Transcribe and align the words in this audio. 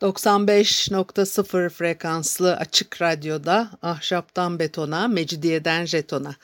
95.0 0.00 1.68
frekanslı 1.68 2.56
açık 2.56 3.02
radyoda 3.02 3.70
ahşaptan 3.82 4.58
betona, 4.58 5.08
mecidiyeden 5.08 5.84
jetona. 5.84 6.34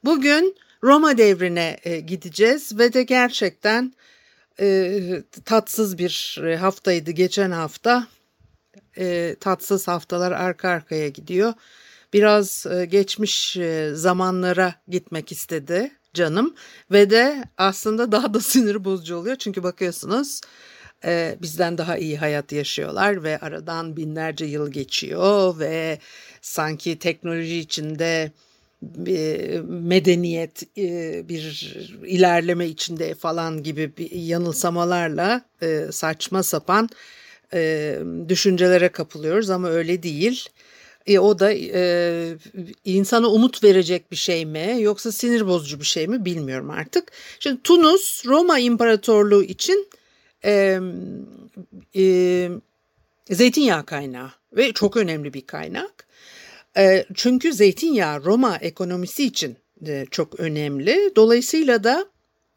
Bugün 0.04 0.56
Roma 0.82 1.18
devrine 1.18 1.76
e, 1.84 2.00
gideceğiz 2.00 2.78
ve 2.78 2.92
de 2.92 3.02
gerçekten 3.02 3.94
e, 4.60 5.22
tatsız 5.44 5.98
bir 5.98 6.40
e, 6.44 6.56
haftaydı 6.56 7.10
geçen 7.10 7.50
hafta. 7.50 8.06
E, 9.00 9.36
tatsız 9.40 9.88
haftalar 9.88 10.32
arka 10.32 10.68
arkaya 10.68 11.08
gidiyor. 11.08 11.52
Biraz 12.12 12.66
e, 12.66 12.84
geçmiş 12.84 13.56
e, 13.56 13.90
zamanlara 13.94 14.74
gitmek 14.88 15.32
istedi 15.32 15.90
canım 16.14 16.54
ve 16.90 17.10
de 17.10 17.44
aslında 17.58 18.12
daha 18.12 18.34
da 18.34 18.40
sinir 18.50 18.84
bozucu 18.84 19.16
oluyor 19.16 19.36
çünkü 19.36 19.62
bakıyorsunuz 19.62 20.40
e, 21.04 21.36
bizden 21.42 21.78
daha 21.78 21.96
iyi 21.96 22.18
hayat 22.18 22.52
yaşıyorlar 22.52 23.24
ve 23.24 23.38
aradan 23.38 23.96
binlerce 23.96 24.44
yıl 24.44 24.70
geçiyor 24.70 25.58
ve 25.58 25.98
sanki 26.40 26.98
teknoloji 26.98 27.58
içinde 27.58 28.32
bir 28.82 29.60
medeniyet 29.60 30.78
e, 30.78 31.28
bir 31.28 31.74
ilerleme 32.06 32.66
içinde 32.66 33.14
falan 33.14 33.62
gibi 33.62 33.96
bir 33.96 34.10
yanılsamalarla 34.10 35.42
e, 35.62 35.86
saçma 35.92 36.42
sapan 36.42 36.88
e, 37.54 37.98
düşüncelere 38.28 38.88
kapılıyoruz 38.88 39.50
ama 39.50 39.70
öyle 39.70 40.02
değil. 40.02 40.48
o 41.18 41.38
da 41.38 41.52
insana 42.84 43.28
umut 43.28 43.64
verecek 43.64 44.10
bir 44.10 44.16
şey 44.16 44.46
mi 44.46 44.76
yoksa 44.80 45.12
sinir 45.12 45.46
bozucu 45.46 45.80
bir 45.80 45.84
şey 45.84 46.08
mi 46.08 46.24
bilmiyorum 46.24 46.70
artık. 46.70 47.12
Şimdi 47.40 47.62
Tunus 47.62 48.26
Roma 48.26 48.58
İmparatorluğu 48.58 49.42
için 49.42 49.88
zeytinyağı 53.30 53.86
kaynağı 53.86 54.30
ve 54.56 54.72
çok 54.72 54.96
önemli 54.96 55.34
bir 55.34 55.46
kaynak. 55.46 56.06
Ee, 56.76 57.06
çünkü 57.14 57.52
zeytinyağı 57.52 58.24
Roma 58.24 58.56
ekonomisi 58.56 59.24
için 59.24 59.56
de 59.80 60.06
çok 60.10 60.40
önemli. 60.40 61.12
Dolayısıyla 61.16 61.84
da 61.84 62.06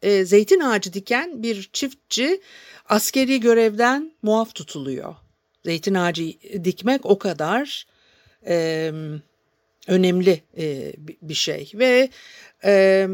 e, 0.02 0.24
zeytin 0.24 0.60
ağacı 0.60 0.92
diken 0.92 1.42
bir 1.42 1.70
çiftçi 1.72 2.40
askeri 2.88 3.40
görevden 3.40 4.12
muaf 4.22 4.54
tutuluyor. 4.54 5.14
Zeytin 5.64 5.94
ağacı 5.94 6.32
dikmek 6.64 7.06
o 7.06 7.18
kadar 7.18 7.86
e, 8.46 8.92
önemli 9.88 10.42
e, 10.58 10.92
bir 11.22 11.34
şey 11.34 11.70
ve 11.74 12.08
e, 12.64 13.08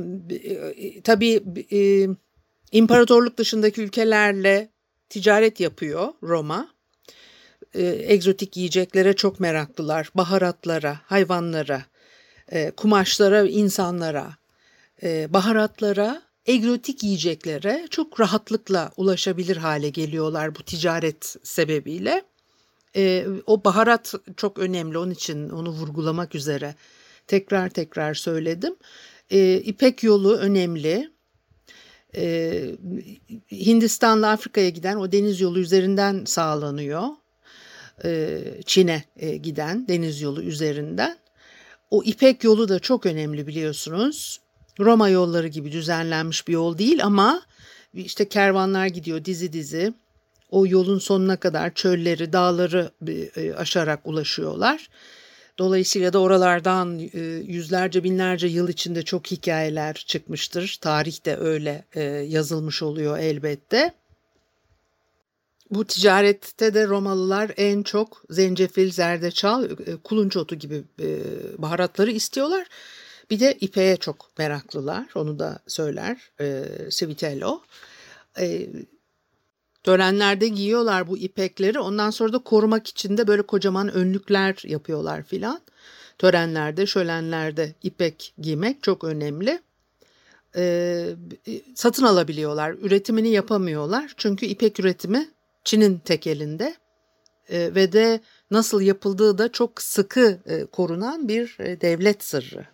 tabii 1.04 1.42
e, 1.72 2.08
imparatorluk 2.72 3.36
dışındaki 3.36 3.82
ülkelerle 3.82 4.68
ticaret 5.08 5.60
yapıyor 5.60 6.08
Roma 6.22 6.68
e, 7.74 7.82
egzotik 7.84 8.56
yiyeceklere 8.56 9.12
çok 9.12 9.40
meraklılar. 9.40 10.10
Baharatlara, 10.14 11.00
hayvanlara, 11.04 11.82
e, 12.52 12.70
kumaşlara, 12.70 13.42
insanlara, 13.42 14.30
e, 15.02 15.32
baharatlara, 15.32 16.22
egzotik 16.50 17.02
yiyeceklere 17.02 17.86
çok 17.90 18.20
rahatlıkla 18.20 18.92
ulaşabilir 18.96 19.56
hale 19.56 19.88
geliyorlar 19.88 20.54
bu 20.54 20.62
ticaret 20.62 21.36
sebebiyle. 21.42 22.22
E, 22.96 23.26
o 23.46 23.64
baharat 23.64 24.14
çok 24.36 24.58
önemli 24.58 24.98
onun 24.98 25.10
için 25.10 25.50
onu 25.50 25.70
vurgulamak 25.70 26.34
üzere 26.34 26.74
tekrar 27.26 27.68
tekrar 27.68 28.14
söyledim. 28.14 28.76
E, 29.30 29.56
İpek 29.56 30.02
yolu 30.02 30.36
önemli. 30.36 31.10
E, 32.16 32.62
Hindistan'la 33.52 34.30
Afrika'ya 34.30 34.68
giden 34.68 34.96
o 34.96 35.12
deniz 35.12 35.40
yolu 35.40 35.58
üzerinden 35.58 36.24
sağlanıyor. 36.24 37.04
E, 38.04 38.40
Çin'e 38.66 39.04
e, 39.16 39.36
giden 39.36 39.88
deniz 39.88 40.20
yolu 40.20 40.42
üzerinden. 40.42 41.18
O 41.90 42.02
İpek 42.04 42.44
yolu 42.44 42.68
da 42.68 42.78
çok 42.78 43.06
önemli 43.06 43.46
biliyorsunuz. 43.46 44.40
Roma 44.80 45.08
yolları 45.08 45.48
gibi 45.48 45.72
düzenlenmiş 45.72 46.48
bir 46.48 46.52
yol 46.52 46.78
değil 46.78 47.04
ama 47.04 47.42
işte 47.94 48.28
kervanlar 48.28 48.86
gidiyor 48.86 49.24
dizi 49.24 49.52
dizi. 49.52 49.94
O 50.50 50.66
yolun 50.66 50.98
sonuna 50.98 51.36
kadar 51.36 51.74
çölleri, 51.74 52.32
dağları 52.32 52.90
e, 53.36 53.52
aşarak 53.52 54.00
ulaşıyorlar. 54.04 54.88
Dolayısıyla 55.58 56.12
da 56.12 56.18
oralardan 56.18 56.98
yüzlerce 57.46 58.04
binlerce 58.04 58.46
yıl 58.46 58.68
içinde 58.68 59.02
çok 59.02 59.26
hikayeler 59.26 59.94
çıkmıştır. 59.94 60.78
Tarih 60.80 61.26
de 61.26 61.36
öyle 61.36 61.84
yazılmış 62.28 62.82
oluyor 62.82 63.18
elbette. 63.18 63.94
Bu 65.70 65.84
ticarette 65.84 66.74
de 66.74 66.86
Romalılar 66.86 67.50
en 67.56 67.82
çok 67.82 68.22
zencefil, 68.30 68.90
zerdeçal, 68.90 69.64
e, 69.64 69.96
kulunç 70.04 70.36
otu 70.36 70.54
gibi 70.54 70.82
e, 71.00 71.18
baharatları 71.58 72.10
istiyorlar. 72.10 72.66
Bir 73.30 73.40
de 73.40 73.56
ipeğe 73.60 73.96
çok 73.96 74.38
meraklılar. 74.38 75.06
Onu 75.14 75.38
da 75.38 75.58
söyler 75.66 76.30
e, 76.40 76.64
Civitello. 76.90 77.62
E, 78.38 78.66
törenlerde 79.82 80.48
giyiyorlar 80.48 81.08
bu 81.08 81.18
ipekleri. 81.18 81.78
Ondan 81.78 82.10
sonra 82.10 82.32
da 82.32 82.38
korumak 82.38 82.86
için 82.86 83.16
de 83.16 83.26
böyle 83.26 83.42
kocaman 83.42 83.92
önlükler 83.92 84.62
yapıyorlar 84.64 85.22
filan. 85.22 85.60
Törenlerde, 86.18 86.86
şölenlerde 86.86 87.74
ipek 87.82 88.34
giymek 88.38 88.82
çok 88.82 89.04
önemli. 89.04 89.60
E, 90.56 91.06
satın 91.74 92.04
alabiliyorlar. 92.04 92.70
Üretimini 92.70 93.28
yapamıyorlar. 93.28 94.14
Çünkü 94.16 94.46
ipek 94.46 94.80
üretimi 94.80 95.30
Çin'in 95.64 95.98
tek 95.98 96.26
elinde 96.26 96.74
e, 97.48 97.74
ve 97.74 97.92
de 97.92 98.20
nasıl 98.50 98.80
yapıldığı 98.80 99.38
da 99.38 99.52
çok 99.52 99.82
sıkı 99.82 100.38
e, 100.46 100.66
korunan 100.66 101.28
bir 101.28 101.56
e, 101.58 101.80
devlet 101.80 102.24
sırrı. 102.24 102.66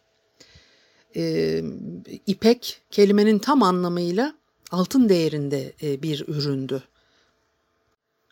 E, 1.16 1.62
ipek 2.26 2.80
kelimenin 2.90 3.38
tam 3.38 3.62
anlamıyla 3.62 4.34
altın 4.70 5.08
değerinde 5.08 5.72
e, 5.82 6.02
bir 6.02 6.24
üründü. 6.28 6.82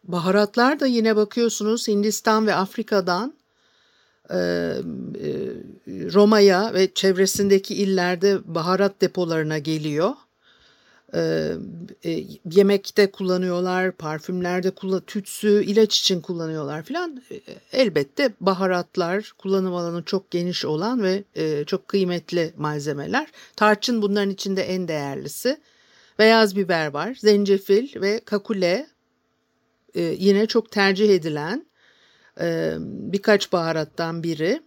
Baharatlar 0.04 0.80
da 0.80 0.86
yine 0.86 1.16
bakıyorsunuz 1.16 1.88
Hindistan 1.88 2.46
ve 2.46 2.54
Afrika'dan 2.54 3.34
e, 4.30 4.36
e, 4.36 4.40
Roma'ya 5.88 6.74
ve 6.74 6.94
çevresindeki 6.94 7.74
illerde 7.74 8.54
baharat 8.54 9.00
depolarına 9.00 9.58
geliyor 9.58 10.12
e, 11.14 11.56
yemekte 12.50 13.10
kullanıyorlar, 13.10 13.92
parfümlerde 13.92 14.70
kullan 14.70 15.00
tütsü, 15.00 15.64
ilaç 15.64 15.98
için 15.98 16.20
kullanıyorlar 16.20 16.82
filan. 16.82 17.22
E, 17.30 17.40
elbette 17.72 18.32
baharatlar 18.40 19.32
kullanım 19.38 19.74
alanı 19.74 20.04
çok 20.04 20.30
geniş 20.30 20.64
olan 20.64 21.02
ve 21.02 21.24
e, 21.34 21.64
çok 21.64 21.88
kıymetli 21.88 22.52
malzemeler. 22.56 23.26
Tarçın 23.56 24.02
bunların 24.02 24.30
içinde 24.30 24.62
en 24.62 24.88
değerlisi. 24.88 25.60
Beyaz 26.18 26.56
biber 26.56 26.86
var, 26.86 27.14
zencefil 27.20 28.00
ve 28.00 28.20
kakule 28.24 28.86
e, 29.94 30.02
yine 30.02 30.46
çok 30.46 30.70
tercih 30.70 31.14
edilen 31.14 31.66
birkaç 32.80 33.52
baharattan 33.52 34.22
biri. 34.22 34.62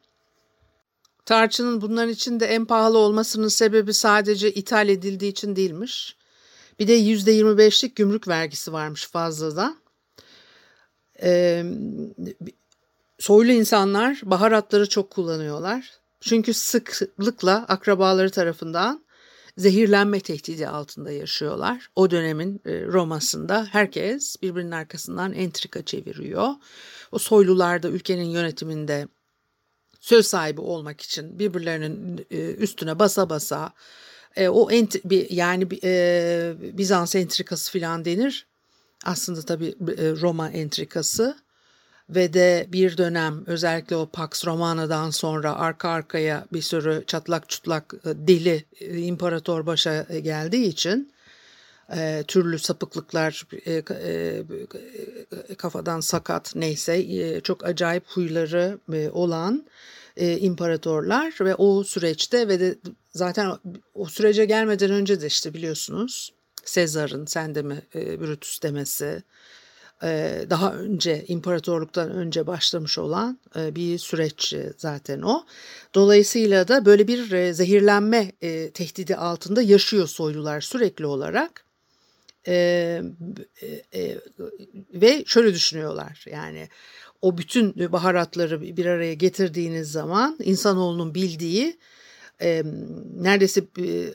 Tarçının 1.26 1.82
bunların 1.82 2.10
içinde 2.10 2.46
en 2.46 2.66
pahalı 2.66 2.98
olmasının 2.98 3.48
sebebi 3.48 3.94
sadece 3.94 4.52
ithal 4.52 4.90
edildiği 4.90 5.32
için 5.32 5.56
değilmiş. 5.56 6.18
Bir 6.80 6.88
de 6.88 6.94
yüzde 6.94 7.40
25'lik 7.40 7.96
gümrük 7.96 8.28
vergisi 8.28 8.74
varmış 8.74 9.08
fazladan. 9.08 9.78
Ee, 11.22 11.64
soylu 13.20 13.52
insanlar 13.52 14.22
baharatları 14.24 14.90
çok 14.90 15.10
kullanıyorlar. 15.10 15.92
Çünkü 16.22 16.54
sıklıkla 16.54 17.66
akrabaları 17.68 18.30
tarafından 18.30 19.08
zehirlenme 19.58 20.20
tehdidi 20.20 20.68
altında 20.68 21.12
yaşıyorlar. 21.12 21.90
O 21.96 22.12
dönemin 22.12 22.62
e, 22.66 22.86
Roma'sında 22.86 23.68
herkes 23.72 24.42
birbirinin 24.42 24.72
arkasından 24.72 25.34
entrika 25.34 25.86
çeviriyor. 25.86 26.50
O 27.12 27.20
soylular 27.20 27.84
da 27.84 27.90
ülkenin 27.90 28.30
yönetiminde 28.30 29.08
söz 30.00 30.28
sahibi 30.28 30.62
olmak 30.62 31.02
için 31.02 31.40
birbirlerinin 31.40 32.26
e, 32.32 32.38
üstüne 32.54 33.00
basa 33.00 33.30
basa 33.30 33.74
e, 34.38 34.50
o 34.50 34.72
ent, 34.72 34.96
bir, 35.06 35.30
yani 35.30 35.68
e, 35.84 36.54
Bizans 36.78 37.16
entrikası 37.16 37.80
falan 37.80 38.06
denir. 38.06 38.48
Aslında 39.06 39.42
tabii 39.42 39.76
e, 39.98 40.12
Roma 40.22 40.50
entrikası 40.50 41.36
ve 42.10 42.34
de 42.34 42.68
bir 42.70 42.98
dönem 42.98 43.44
özellikle 43.46 43.96
o 43.96 44.06
Pax 44.06 44.46
Romana'dan 44.46 45.10
sonra 45.10 45.56
arka 45.56 45.90
arkaya 45.90 46.46
bir 46.54 46.62
sürü 46.62 47.04
çatlak 47.08 47.50
çutlak 47.50 47.94
e, 48.06 48.28
deli 48.28 48.66
e, 48.80 48.98
imparator 48.98 49.66
başa 49.66 50.02
geldiği 50.04 50.66
için 50.66 51.12
e, 51.96 52.24
türlü 52.28 52.60
sapıklıklar 52.60 53.48
e, 53.66 53.74
e, 53.74 55.56
kafadan 55.58 56.00
sakat 56.00 56.56
neyse 56.56 56.98
e, 56.98 57.42
çok 57.42 57.66
acayip 57.66 58.04
huyları 58.08 58.80
e, 58.94 59.10
olan 59.10 59.66
e, 60.18 60.38
imparatorlar 60.38 61.34
ve 61.40 61.56
o 61.56 61.84
süreçte 61.84 62.48
ve 62.48 62.60
de 62.60 62.76
zaten 63.18 63.52
o 63.94 64.06
sürece 64.06 64.46
gelmeden 64.46 64.92
önce 64.92 65.22
de 65.22 65.28
işte 65.28 65.54
biliyorsunuz 65.54 66.34
Sezar'ın 66.66 67.26
sen 67.26 67.56
de 67.56 67.62
mi 67.62 67.82
e, 67.96 68.20
Brutus 68.20 68.62
demesi 68.62 69.24
e, 70.04 70.46
daha 70.50 70.74
önce 70.74 71.26
imparatorluktan 71.28 72.12
önce 72.12 72.48
başlamış 72.48 72.98
olan 72.98 73.40
e, 73.56 73.76
bir 73.76 73.98
süreç 73.98 74.56
zaten 74.78 75.22
o. 75.22 75.46
Dolayısıyla 75.96 76.68
da 76.68 76.86
böyle 76.86 77.08
bir 77.08 77.32
e, 77.32 77.54
zehirlenme 77.54 78.32
e, 78.42 78.72
tehdidi 78.72 79.16
altında 79.16 79.62
yaşıyor 79.62 80.08
soylular 80.08 80.62
sürekli 80.62 81.06
olarak. 81.06 81.66
E, 82.48 83.02
e, 83.94 84.18
ve 84.94 85.24
şöyle 85.26 85.54
düşünüyorlar 85.54 86.26
yani 86.32 86.70
o 87.22 87.38
bütün 87.38 87.92
baharatları 87.92 88.62
bir 88.62 88.86
araya 88.86 89.14
getirdiğiniz 89.14 89.92
zaman 89.92 90.38
insanoğlunun 90.44 91.16
bildiği 91.16 91.78
e, 92.42 92.64
neredeyse 93.16 93.64
e, 93.80 94.14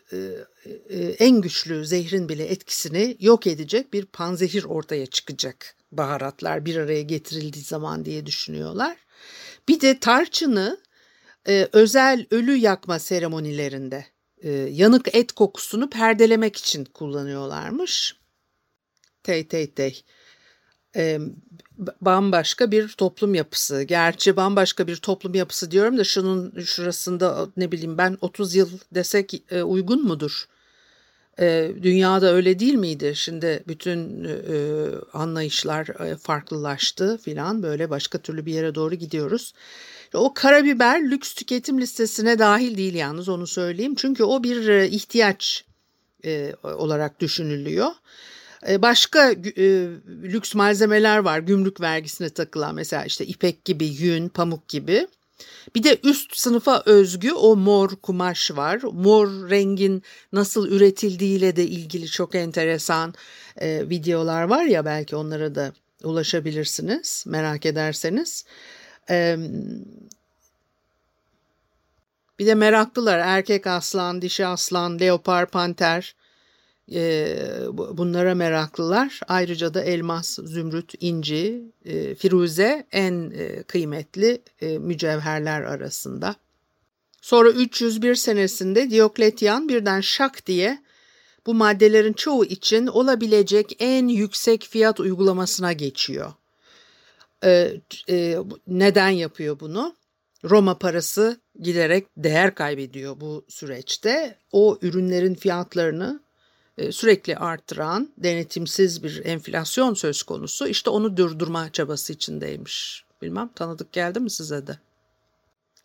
e, 0.88 0.98
en 1.18 1.40
güçlü 1.40 1.86
zehrin 1.86 2.28
bile 2.28 2.44
etkisini 2.44 3.16
yok 3.20 3.46
edecek 3.46 3.92
bir 3.92 4.04
panzehir 4.04 4.64
ortaya 4.64 5.06
çıkacak 5.06 5.76
baharatlar 5.92 6.64
bir 6.64 6.76
araya 6.76 7.02
getirildiği 7.02 7.64
zaman 7.64 8.04
diye 8.04 8.26
düşünüyorlar. 8.26 8.96
Bir 9.68 9.80
de 9.80 9.98
tarçını 9.98 10.78
e, 11.48 11.68
özel 11.72 12.26
ölü 12.30 12.56
yakma 12.56 12.98
seremonilerinde 12.98 14.06
e, 14.42 14.50
yanık 14.50 15.14
et 15.14 15.32
kokusunu 15.32 15.90
perdelemek 15.90 16.56
için 16.56 16.84
kullanıyorlarmış. 16.84 18.16
Tey 19.22 19.48
tey 19.48 19.70
tey 19.70 20.04
e, 20.96 21.18
bambaşka 22.00 22.70
bir 22.70 22.88
toplum 22.88 23.34
yapısı. 23.34 23.82
Gerçi 23.82 24.36
bambaşka 24.36 24.86
bir 24.86 24.96
toplum 24.96 25.34
yapısı 25.34 25.70
diyorum 25.70 25.98
da 25.98 26.04
şunun 26.04 26.60
şurasında 26.60 27.46
ne 27.56 27.72
bileyim 27.72 27.98
ben 27.98 28.18
30 28.20 28.54
yıl 28.54 28.70
desek 28.94 29.42
e, 29.50 29.62
uygun 29.62 30.04
mudur? 30.04 30.48
E, 31.40 31.72
dünyada 31.82 32.32
öyle 32.32 32.58
değil 32.58 32.74
miydi? 32.74 33.12
Şimdi 33.16 33.64
bütün 33.68 34.24
e, 34.24 34.34
anlayışlar 35.12 35.88
e, 36.06 36.16
farklılaştı 36.16 37.18
filan 37.18 37.62
böyle 37.62 37.90
başka 37.90 38.18
türlü 38.18 38.46
bir 38.46 38.52
yere 38.52 38.74
doğru 38.74 38.94
gidiyoruz. 38.94 39.52
O 40.14 40.34
karabiber 40.34 41.10
lüks 41.10 41.34
tüketim 41.34 41.80
listesine 41.80 42.38
dahil 42.38 42.76
değil 42.76 42.94
yalnız 42.94 43.28
onu 43.28 43.46
söyleyeyim. 43.46 43.94
Çünkü 43.94 44.24
o 44.24 44.42
bir 44.42 44.68
e, 44.68 44.88
ihtiyaç 44.88 45.64
e, 46.24 46.54
olarak 46.62 47.20
düşünülüyor. 47.20 47.90
E, 48.68 48.82
başka 48.82 49.30
e, 49.32 49.62
lüks 50.22 50.54
malzemeler 50.54 51.18
var 51.18 51.38
gümrük 51.38 51.80
vergisine 51.80 52.30
takılan 52.30 52.74
mesela 52.74 53.04
işte 53.04 53.26
ipek 53.26 53.64
gibi, 53.64 53.86
yün, 53.86 54.28
pamuk 54.28 54.68
gibi. 54.68 55.06
Bir 55.74 55.82
de 55.82 55.98
üst 56.04 56.36
sınıfa 56.36 56.82
özgü 56.86 57.32
o 57.32 57.56
mor 57.56 57.90
kumaş 58.02 58.50
var. 58.50 58.80
Mor 58.82 59.50
rengin 59.50 60.02
nasıl 60.32 60.68
üretildiğiyle 60.68 61.56
de 61.56 61.66
ilgili 61.66 62.06
çok 62.06 62.34
enteresan 62.34 63.14
e, 63.56 63.88
videolar 63.88 64.42
var 64.42 64.64
ya 64.64 64.84
belki 64.84 65.16
onlara 65.16 65.54
da 65.54 65.72
ulaşabilirsiniz 66.04 67.24
merak 67.26 67.66
ederseniz. 67.66 68.44
E, 69.10 69.36
bir 72.38 72.46
de 72.46 72.54
meraklılar 72.54 73.18
erkek 73.18 73.66
aslan, 73.66 74.22
dişi 74.22 74.46
aslan, 74.46 75.00
leopar, 75.00 75.46
panter 75.46 76.14
bunlara 77.72 78.34
meraklılar. 78.34 79.20
Ayrıca 79.28 79.74
da 79.74 79.82
elmas, 79.82 80.38
zümrüt, 80.44 80.94
inci, 81.00 81.62
firuze 82.18 82.86
en 82.92 83.32
kıymetli 83.66 84.42
mücevherler 84.60 85.62
arasında. 85.62 86.36
Sonra 87.20 87.50
301 87.50 88.14
senesinde 88.14 88.90
Diokletian 88.90 89.68
birden 89.68 90.00
şak 90.00 90.46
diye 90.46 90.82
bu 91.46 91.54
maddelerin 91.54 92.12
çoğu 92.12 92.44
için 92.44 92.86
olabilecek 92.86 93.76
en 93.78 94.08
yüksek 94.08 94.62
fiyat 94.70 95.00
uygulamasına 95.00 95.72
geçiyor. 95.72 96.32
neden 98.66 99.10
yapıyor 99.10 99.60
bunu? 99.60 99.96
Roma 100.44 100.78
parası 100.78 101.40
giderek 101.60 102.06
değer 102.16 102.54
kaybediyor 102.54 103.20
bu 103.20 103.44
süreçte. 103.48 104.38
O 104.52 104.78
ürünlerin 104.82 105.34
fiyatlarını 105.34 106.20
e, 106.20 106.31
sürekli 106.90 107.36
arttıran 107.36 108.08
denetimsiz 108.18 109.02
bir 109.02 109.24
enflasyon 109.24 109.94
söz 109.94 110.22
konusu. 110.22 110.66
İşte 110.66 110.90
onu 110.90 111.16
durdurma 111.16 111.72
çabası 111.72 112.12
içindeymiş. 112.12 113.04
Bilmem 113.22 113.50
tanıdık 113.54 113.92
geldi 113.92 114.20
mi 114.20 114.30
size 114.30 114.66
de? 114.66 114.78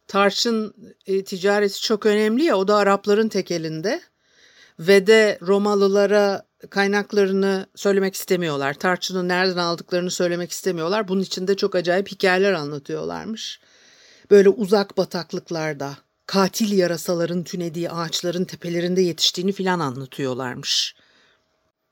Tarçın 0.08 0.74
e, 1.06 1.24
ticareti 1.24 1.82
çok 1.82 2.06
önemli 2.06 2.44
ya 2.44 2.58
o 2.58 2.68
da 2.68 2.76
Arapların 2.76 3.30
tek 3.30 3.52
elinde 3.52 4.02
ve 4.80 5.08
de 5.08 5.40
Romalılara 5.42 6.46
kaynaklarını 6.70 7.68
söylemek 7.76 8.16
istemiyorlar. 8.16 8.74
Tarçını 8.74 9.28
nereden 9.28 9.58
aldıklarını 9.58 10.12
söylemek 10.12 10.52
istemiyorlar. 10.52 11.08
Bunun 11.08 11.22
için 11.22 11.48
de 11.48 11.58
çok 11.58 11.76
acayip 11.76 12.12
hikayeler 12.12 12.54
anlatıyorlarmış. 12.54 13.60
Böyle 14.32 14.50
uzak 14.50 14.98
bataklıklarda 14.98 15.98
katil 16.28 16.78
yarasaların 16.78 17.44
tünediği 17.44 17.92
ağaçların 17.92 18.46
tepelerinde 18.46 19.02
yetiştiğini 19.02 19.52
filan 19.52 19.80
anlatıyorlarmış. 19.80 20.96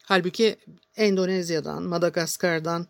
Halbuki 0.03 0.55
Endonezya'dan, 0.95 1.83
Madagaskar'dan, 1.83 2.87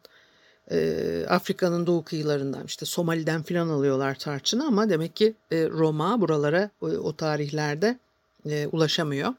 e, 0.72 1.26
Afrika'nın 1.30 1.88
doğu 1.88 2.04
kıyılarından 2.04 2.66
işte 2.66 2.86
Somali'den 2.86 3.44
filan 3.44 3.70
alıyorlar 3.70 4.16
tarçını 4.16 4.68
ama 4.68 4.90
demek 4.90 5.16
ki 5.16 5.36
e, 5.52 5.68
Roma 5.70 6.22
buralara 6.22 6.70
o, 6.82 6.88
o 6.88 7.16
tarihlerde 7.16 8.00
e, 8.46 8.68
ulaşamıyor 8.68 9.34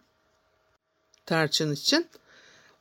tarçın 1.26 1.72
için. 1.72 2.06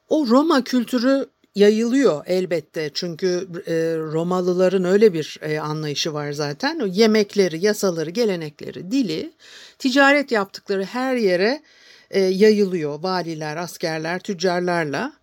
O 0.10 0.28
Roma 0.28 0.64
kültürü 0.64 1.26
yayılıyor 1.56 2.24
elbette 2.26 2.90
çünkü 2.94 3.48
e, 3.68 3.74
Romalıların 3.98 4.84
öyle 4.84 5.14
bir 5.14 5.40
e, 5.42 5.60
anlayışı 5.60 6.14
var 6.14 6.32
zaten. 6.32 6.80
O 6.80 6.86
yemekleri, 6.86 7.66
yasaları, 7.66 8.10
gelenekleri, 8.10 8.92
dili, 8.92 9.34
ticaret 9.80 10.32
yaptıkları 10.32 10.84
her 10.84 11.16
yere 11.16 11.62
e, 12.12 12.20
yayılıyor. 12.20 13.04
Valiler, 13.04 13.58
askerler, 13.58 14.20
tüccarlarla 14.20 15.14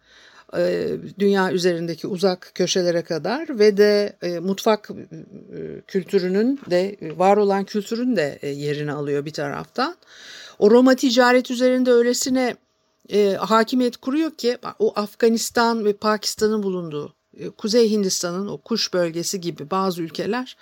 e, 0.57 0.89
dünya 1.19 1.53
üzerindeki 1.53 2.07
uzak 2.07 2.53
köşelere 2.55 3.03
kadar 3.03 3.59
ve 3.59 3.77
de 3.77 4.17
e, 4.23 4.39
mutfak 4.39 4.91
e, 4.91 5.81
kültürünün 5.87 6.61
de 6.71 6.97
var 7.17 7.37
olan 7.37 7.65
kültürün 7.65 8.17
de 8.17 8.39
e, 8.43 8.49
yerini 8.49 8.93
alıyor 8.93 9.25
bir 9.25 9.33
taraftan. 9.33 9.97
O 10.59 10.71
Roma 10.71 10.95
ticaret 10.95 11.51
üzerinde 11.51 11.93
öylesine 11.93 12.57
e, 13.09 13.33
hakimiyet 13.33 13.97
kuruyor 13.97 14.31
ki 14.31 14.59
o 14.79 14.93
Afganistan 14.97 15.85
ve 15.85 15.93
Pakistan'ın 15.93 16.63
bulunduğu 16.63 17.15
e, 17.37 17.51
Kuzey 17.51 17.91
Hindistan'ın 17.91 18.49
o 18.49 18.59
kuş 18.59 18.95
bölgesi 18.95 19.41
gibi 19.41 19.71
bazı 19.71 20.03
ülkeler 20.03 20.57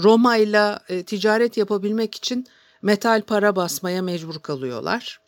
Roma 0.00 0.36
ile 0.36 0.78
e, 0.88 1.02
ticaret 1.02 1.56
yapabilmek 1.56 2.14
için 2.14 2.46
metal 2.82 3.22
para 3.22 3.56
basmaya 3.56 4.02
mecbur 4.02 4.38
kalıyorlar. 4.38 5.20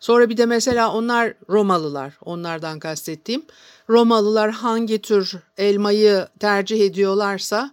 Sonra 0.00 0.28
bir 0.28 0.36
de 0.36 0.46
mesela 0.46 0.92
onlar 0.92 1.34
Romalılar, 1.48 2.18
onlardan 2.24 2.78
kastettiğim. 2.78 3.44
Romalılar 3.90 4.50
hangi 4.50 5.02
tür 5.02 5.34
elmayı 5.58 6.28
tercih 6.40 6.86
ediyorlarsa, 6.86 7.70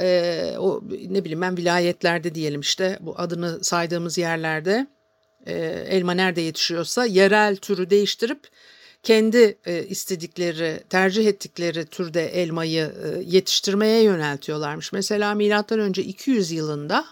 e, 0.00 0.54
o 0.58 0.80
ne 1.08 1.24
bileyim 1.24 1.40
ben 1.40 1.56
vilayetlerde 1.56 2.34
diyelim 2.34 2.60
işte 2.60 2.98
bu 3.00 3.14
adını 3.18 3.64
saydığımız 3.64 4.18
yerlerde 4.18 4.86
e, 5.46 5.54
elma 5.88 6.12
nerede 6.12 6.40
yetişiyorsa 6.40 7.04
yerel 7.04 7.56
türü 7.56 7.90
değiştirip 7.90 8.48
kendi 9.02 9.58
e, 9.66 9.84
istedikleri, 9.84 10.82
tercih 10.90 11.26
ettikleri 11.26 11.86
türde 11.86 12.26
elmayı 12.26 12.94
e, 13.04 13.22
yetiştirmeye 13.24 14.02
yöneltiyorlarmış. 14.02 14.92
Mesela 14.92 15.34
milattan 15.34 15.78
önce 15.78 16.02
200 16.02 16.52
yılında 16.52 17.04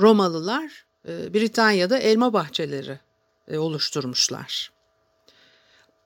Romalılar 0.00 0.84
e, 1.08 1.34
Britanya'da 1.34 1.98
elma 1.98 2.32
bahçeleri 2.32 2.98
oluşturmuşlar. 3.58 4.72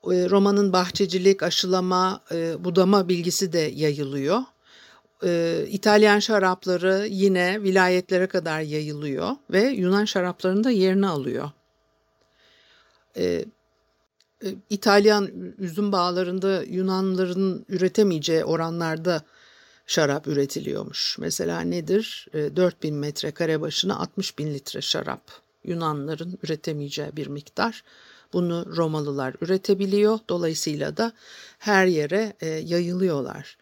Roma'nın 0.05 0.73
bahçecilik, 0.73 1.43
aşılama, 1.43 2.23
budama 2.59 3.09
bilgisi 3.09 3.53
de 3.53 3.59
yayılıyor. 3.59 4.43
E, 5.25 5.65
İtalyan 5.69 6.19
şarapları 6.19 7.07
yine 7.11 7.63
vilayetlere 7.63 8.27
kadar 8.27 8.61
yayılıyor 8.61 9.37
ve 9.51 9.63
Yunan 9.63 10.05
şaraplarının 10.05 10.65
da 10.65 10.71
yerini 10.71 11.07
alıyor. 11.07 11.51
E, 13.17 13.45
e, 14.45 14.55
İtalyan 14.71 15.31
üzüm 15.59 15.93
bağlarında 15.93 16.63
Yunanların 16.63 17.67
üretemeyeceği 17.69 18.45
oranlarda 18.45 19.23
şarap 19.87 20.27
üretiliyormuş. 20.27 21.17
Mesela 21.19 21.61
nedir? 21.61 22.27
E, 22.35 22.57
4000 22.57 22.95
metrekare 22.95 23.61
başına 23.61 23.99
60 23.99 24.39
bin 24.39 24.55
litre 24.55 24.81
şarap. 24.81 25.23
Yunanların 25.65 26.39
üretemeyeceği 26.43 27.17
bir 27.17 27.27
miktar. 27.27 27.85
Bunu 28.33 28.77
Romalılar 28.77 29.35
üretebiliyor. 29.41 30.19
Dolayısıyla 30.29 30.97
da 30.97 31.13
her 31.59 31.87
yere 31.87 32.33
e, 32.41 32.47
yayılıyorlar. 32.47 33.57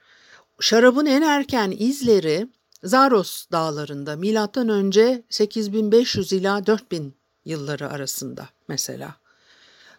Şarabın 0.61 1.07
en 1.07 1.23
erken 1.23 1.75
izleri 1.79 2.49
Zaros 2.85 3.47
dağlarında 3.53 4.17
milattan 4.17 4.69
önce 4.69 5.23
8500 5.31 6.33
ila 6.33 6.67
4000 6.67 7.15
yılları 7.45 7.91
arasında 7.91 8.49
mesela 8.69 9.15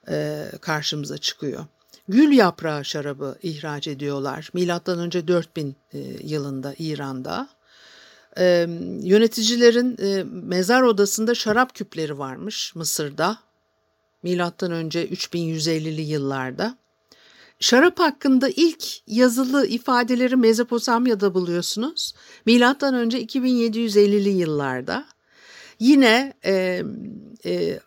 e, 0.09 0.45
karşımıza 0.61 1.17
çıkıyor. 1.17 1.65
Gül 2.07 2.31
yaprağı 2.31 2.85
şarabı 2.85 3.37
ihraç 3.43 3.87
ediyorlar. 3.87 4.49
Milattan 4.53 4.99
önce 4.99 5.27
4000 5.27 5.75
e, 5.93 5.97
yılında 6.23 6.75
İran'da. 6.79 7.49
E, 8.37 8.67
yöneticilerin 9.01 9.97
e, 10.01 10.23
mezar 10.23 10.81
odasında 10.81 11.35
şarap 11.35 11.75
küpleri 11.75 12.19
varmış 12.19 12.75
Mısır'da. 12.75 13.37
Milattan 14.23 14.71
önce 14.71 15.07
3150'li 15.07 16.01
yıllarda. 16.01 16.77
Şarap 17.59 17.99
hakkında 17.99 18.49
ilk 18.49 18.85
yazılı 19.07 19.65
ifadeleri 19.65 20.35
Mezopotamya'da 20.35 21.33
buluyorsunuz. 21.33 22.13
Milattan 22.45 22.93
önce 22.93 23.21
2750'li 23.23 24.29
yıllarda. 24.29 25.05
Yine 25.79 26.33
e, 26.45 26.83
e, 27.45 27.79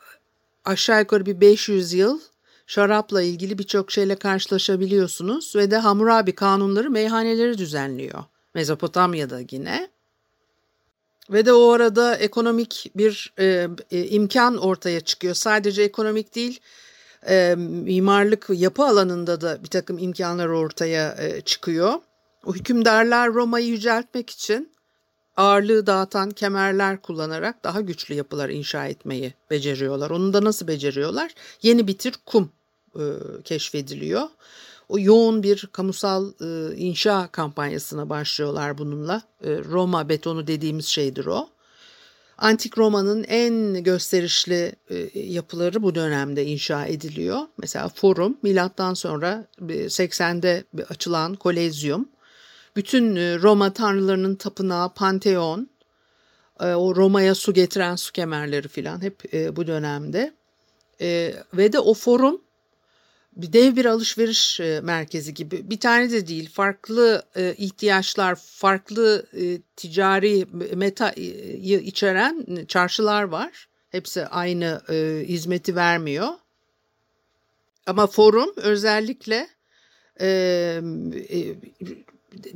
aşağı 0.64 1.00
yukarı 1.00 1.26
bir 1.26 1.40
500 1.40 1.92
yıl 1.92 2.20
şarapla 2.66 3.22
ilgili 3.22 3.58
birçok 3.58 3.92
şeyle 3.92 4.16
karşılaşabiliyorsunuz 4.16 5.56
ve 5.56 5.70
de 5.70 5.76
Hammurabi 5.76 6.34
kanunları 6.34 6.90
meyhaneleri 6.90 7.58
düzenliyor. 7.58 8.24
Mezopotamya'da 8.54 9.40
yine. 9.50 9.88
Ve 11.30 11.46
de 11.46 11.52
o 11.52 11.70
arada 11.70 12.16
ekonomik 12.16 12.90
bir 12.96 13.32
e, 13.38 13.68
e, 13.90 14.06
imkan 14.06 14.56
ortaya 14.56 15.00
çıkıyor. 15.00 15.34
Sadece 15.34 15.82
ekonomik 15.82 16.34
değil, 16.34 16.60
e, 17.28 17.54
mimarlık 17.56 18.46
yapı 18.50 18.84
alanında 18.84 19.40
da 19.40 19.62
bir 19.62 19.68
takım 19.68 19.98
imkanlar 19.98 20.46
ortaya 20.46 21.16
e, 21.18 21.40
çıkıyor. 21.40 21.94
O 22.46 22.54
hükümdarlar 22.54 23.34
Roma'yı 23.34 23.66
yüceltmek 23.66 24.30
için 24.30 24.72
ağırlığı 25.36 25.86
dağıtan 25.86 26.30
kemerler 26.30 27.02
kullanarak 27.02 27.64
daha 27.64 27.80
güçlü 27.80 28.14
yapılar 28.14 28.48
inşa 28.48 28.86
etmeyi 28.86 29.34
beceriyorlar. 29.50 30.10
Onu 30.10 30.32
da 30.32 30.44
nasıl 30.44 30.66
beceriyorlar? 30.66 31.34
Yeni 31.62 31.86
bitir 31.86 32.14
kum 32.26 32.52
e, 32.96 33.04
keşfediliyor. 33.44 34.28
O 34.88 34.98
yoğun 34.98 35.42
bir 35.42 35.68
kamusal 35.72 36.32
e, 36.40 36.76
inşa 36.76 37.28
kampanyasına 37.32 38.10
başlıyorlar 38.10 38.78
bununla. 38.78 39.22
E, 39.44 39.58
Roma 39.58 40.08
betonu 40.08 40.46
dediğimiz 40.46 40.86
şeydir 40.86 41.26
o. 41.26 41.48
Antik 42.42 42.78
Roma'nın 42.78 43.24
en 43.24 43.84
gösterişli 43.84 44.72
e, 44.90 45.20
yapıları 45.20 45.82
bu 45.82 45.94
dönemde 45.94 46.44
inşa 46.44 46.86
ediliyor. 46.86 47.40
Mesela 47.58 47.88
Forum, 47.88 48.38
milattan 48.42 48.94
sonra 48.94 49.46
80'de 49.60 50.64
açılan 50.88 51.34
Kolezyum, 51.34 52.08
bütün 52.76 53.16
e, 53.16 53.38
Roma 53.38 53.72
tanrılarının 53.72 54.34
tapınağı 54.34 54.94
Pantheon, 54.94 55.68
e, 56.60 56.66
o 56.66 56.96
Roma'ya 56.96 57.34
su 57.34 57.54
getiren 57.54 57.96
su 57.96 58.12
kemerleri 58.12 58.68
filan 58.68 59.02
hep 59.02 59.32
bu 59.56 59.66
dönemde. 59.66 60.34
Ve 61.54 61.72
de 61.72 61.78
o 61.78 61.94
forum 61.94 62.41
bir 63.36 63.52
dev 63.52 63.76
bir 63.76 63.84
alışveriş 63.84 64.60
e, 64.60 64.80
merkezi 64.80 65.34
gibi 65.34 65.70
bir 65.70 65.80
tane 65.80 66.10
de 66.10 66.26
değil 66.26 66.50
farklı 66.52 67.22
e, 67.36 67.54
ihtiyaçlar 67.58 68.34
farklı 68.34 69.26
e, 69.32 69.58
ticari 69.76 70.46
metayı 70.74 71.80
içeren 71.80 72.64
çarşılar 72.68 73.22
var. 73.22 73.68
Hepsi 73.90 74.26
aynı 74.26 74.82
hizmeti 75.28 75.76
vermiyor. 75.76 76.28
Ama 77.86 78.06
forum 78.06 78.52
özellikle 78.56 79.48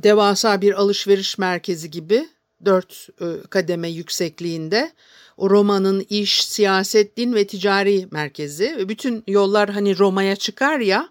devasa 0.03 0.61
bir 0.61 0.73
alışveriş 0.73 1.37
merkezi 1.37 1.91
gibi 1.91 2.27
dört 2.65 3.09
kademe 3.49 3.89
yüksekliğinde 3.89 4.91
Roma'nın 5.39 6.05
iş, 6.09 6.45
siyaset, 6.45 7.17
din 7.17 7.33
ve 7.33 7.47
ticari 7.47 8.07
merkezi. 8.11 8.85
Bütün 8.89 9.23
yollar 9.27 9.69
hani 9.69 9.97
Roma'ya 9.97 10.35
çıkar 10.35 10.79
ya, 10.79 11.09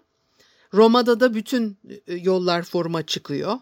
Roma'da 0.73 1.19
da 1.19 1.33
bütün 1.33 1.77
e, 2.07 2.15
yollar 2.15 2.63
forma 2.63 3.05
çıkıyor. 3.05 3.57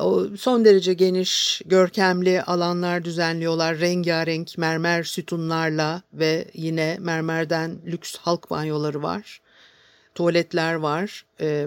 O 0.00 0.26
son 0.38 0.64
derece 0.64 0.94
geniş, 0.94 1.62
görkemli 1.66 2.42
alanlar 2.42 3.04
düzenliyorlar. 3.04 3.80
Rengarenk 3.80 4.58
mermer 4.58 5.02
sütunlarla 5.02 6.02
ve 6.12 6.44
yine 6.54 6.96
mermerden 7.00 7.78
lüks 7.86 8.16
halk 8.16 8.50
banyoları 8.50 9.02
var. 9.02 9.40
Tuvaletler 10.14 10.74
var. 10.74 11.24
Ee, 11.40 11.66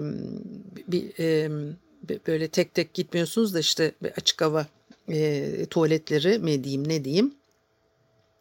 bir, 0.88 1.18
e, 1.18 1.50
böyle 2.26 2.48
tek 2.48 2.74
tek 2.74 2.94
gitmiyorsunuz 2.94 3.54
da 3.54 3.60
işte 3.60 3.92
açık 4.16 4.40
hava 4.40 4.66
e, 5.08 5.66
tuvaletleri 5.66 6.38
mi 6.38 6.64
diyeyim 6.64 6.88
ne 6.88 7.04
diyeyim 7.04 7.34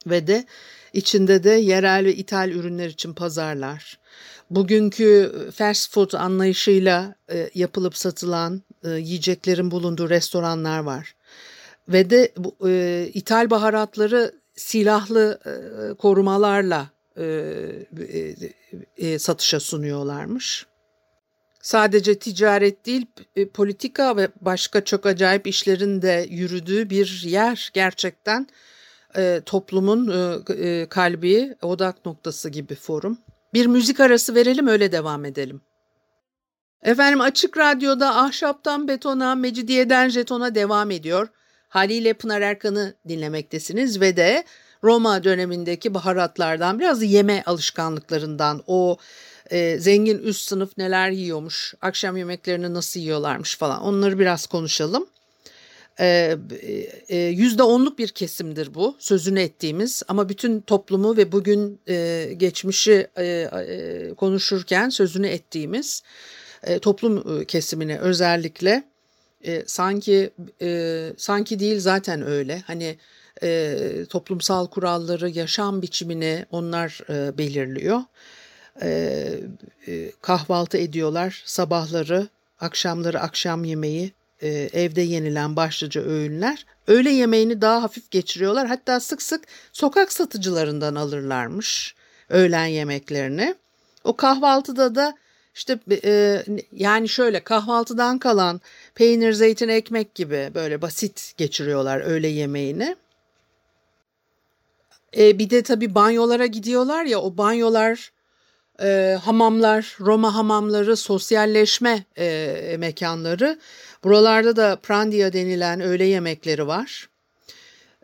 ve 0.08 0.28
de 0.28 0.46
içinde 0.94 1.44
de 1.44 1.50
yerel 1.50 2.06
ve 2.06 2.16
ithal 2.16 2.50
ürünler 2.50 2.90
için 2.90 3.14
pazarlar. 3.14 4.00
Bugünkü 4.50 5.32
fast 5.56 5.94
food 5.94 6.12
anlayışıyla 6.14 7.16
e, 7.32 7.50
yapılıp 7.54 7.98
satılan 7.98 8.62
e, 8.84 8.90
yiyeceklerin 8.90 9.72
bulunduğu 9.72 10.10
restoranlar 10.10 10.80
var. 10.80 11.16
Ve 11.88 12.10
de 12.10 12.32
bu, 12.38 12.70
e, 12.70 13.10
ithal 13.14 13.50
baharatları 13.50 14.32
silahlı 14.56 15.40
e, 15.46 15.94
korumalarla 15.94 16.90
e, 17.18 17.26
e, 18.00 18.36
e, 18.98 19.20
satışa 19.20 19.60
sunuyorlarmış. 19.60 20.66
Sadece 21.62 22.20
ticaret 22.20 22.86
değil, 22.86 23.06
e, 23.36 23.48
politika 23.48 24.18
ve 24.18 24.28
başka 24.42 24.86
çok 24.86 25.06
acayip 25.06 25.48
işlerin 25.48 26.02
de 26.02 26.28
yürüdüğü 26.30 26.90
bir 26.90 27.24
yer 27.26 27.72
gerçekten 27.74 28.48
e, 29.18 29.42
toplumun 29.46 30.08
e, 30.08 30.54
e, 30.54 30.86
kalbi, 30.90 31.56
odak 31.62 32.06
noktası 32.06 32.50
gibi 32.50 32.76
forum. 32.76 33.18
Bir 33.54 33.66
müzik 33.66 34.00
arası 34.00 34.36
verelim 34.36 34.68
öyle 34.68 34.92
devam 34.92 35.26
edelim. 35.26 35.62
Efendim 36.84 37.22
Açık 37.22 37.58
Radyo'da 37.58 38.16
Ahşaptan 38.16 38.88
Betona, 38.88 39.36
Mecidiyeden 39.36 40.10
Jeton'a 40.10 40.56
devam 40.56 40.92
ediyor. 40.92 41.28
Haliyle 41.70 42.14
Pınar 42.14 42.42
Erkan'ı 42.42 42.94
dinlemektesiniz 43.08 44.02
ve 44.02 44.18
de 44.18 44.44
Roma 44.84 45.24
dönemindeki 45.24 45.94
baharatlardan 45.94 46.80
biraz 46.80 47.04
yeme 47.04 47.44
alışkanlıklarından 47.46 48.64
o 48.68 48.98
e, 49.50 49.80
zengin 49.80 50.18
üst 50.18 50.42
sınıf 50.50 50.78
neler 50.78 51.10
yiyormuş, 51.10 51.74
akşam 51.82 52.18
yemeklerini 52.18 52.74
nasıl 52.74 53.00
yiyorlarmış 53.00 53.58
falan 53.58 53.82
onları 53.82 54.20
biraz 54.20 54.48
konuşalım. 54.48 55.08
Ee, 56.02 56.38
e, 57.10 57.18
yüzde 57.18 57.64
onluk 57.64 57.98
bir 58.00 58.08
kesimdir 58.08 58.74
bu 58.74 58.96
sözünü 59.00 59.40
ettiğimiz. 59.40 60.04
Ama 60.08 60.30
bütün 60.30 60.62
toplumu 60.62 61.18
ve 61.18 61.32
bugün 61.32 61.80
e, 61.88 62.30
geçmişi 62.38 63.08
e, 63.18 63.50
konuşurken 64.18 64.90
sözünü 64.90 65.28
ettiğimiz 65.28 66.04
toplum 66.82 67.44
kesimine 67.46 68.00
özellikle 68.00 68.84
sanki 69.66 70.30
sanki 71.18 71.60
değil 71.60 71.80
zaten 71.80 72.22
öyle. 72.22 72.64
Hani 72.68 72.98
toplumsal 74.10 74.68
kuralları 74.68 75.30
yaşam 75.30 75.82
biçimini 75.82 76.46
onlar 76.52 77.00
belirliyor. 77.38 78.02
Kahvaltı 80.22 80.78
ediyorlar 80.78 81.44
sabahları 81.46 82.28
akşamları 82.60 83.20
akşam 83.20 83.64
yemeği 83.64 84.14
e, 84.42 84.50
evde 84.50 85.02
yenilen 85.02 85.56
başlıca 85.56 86.02
öğünler 86.02 86.66
öğle 86.88 87.10
yemeğini 87.10 87.62
daha 87.62 87.84
hafif 87.84 88.12
geçiriyorlar. 88.12 88.68
Hatta 88.68 89.00
sık 89.00 89.22
sık 89.22 89.44
sokak 89.74 90.14
satıcılarından 90.14 90.96
alırlarmış 90.96 91.96
öğlen 92.30 92.66
yemeklerini. 92.66 93.56
O 94.04 94.16
kahvaltıda 94.16 94.96
da 94.96 95.16
işte 95.56 95.80
e, 96.04 96.44
yani 96.72 97.10
şöyle 97.10 97.44
kahvaltıdan 97.44 98.20
kalan 98.20 98.62
peynir, 98.96 99.34
zeytin, 99.34 99.70
ekmek 99.70 100.16
gibi 100.16 100.52
böyle 100.56 100.82
basit 100.82 101.34
geçiriyorlar 101.38 102.00
öğle 102.00 102.28
yemeğini. 102.28 102.96
E, 105.18 105.40
bir 105.40 105.50
de 105.50 105.64
tabii 105.64 105.96
banyolara 105.96 106.46
gidiyorlar 106.46 107.06
ya 107.06 107.22
o 107.22 107.38
banyolar 107.38 108.12
e, 108.82 109.18
hamamlar, 109.24 109.98
Roma 110.00 110.36
hamamları, 110.36 110.98
sosyalleşme 110.98 112.04
e, 112.18 112.76
mekanları. 112.80 113.60
Buralarda 114.04 114.56
da 114.56 114.76
prandia 114.76 115.34
denilen 115.34 115.82
öğle 115.82 116.06
yemekleri 116.06 116.68
var. 116.68 117.10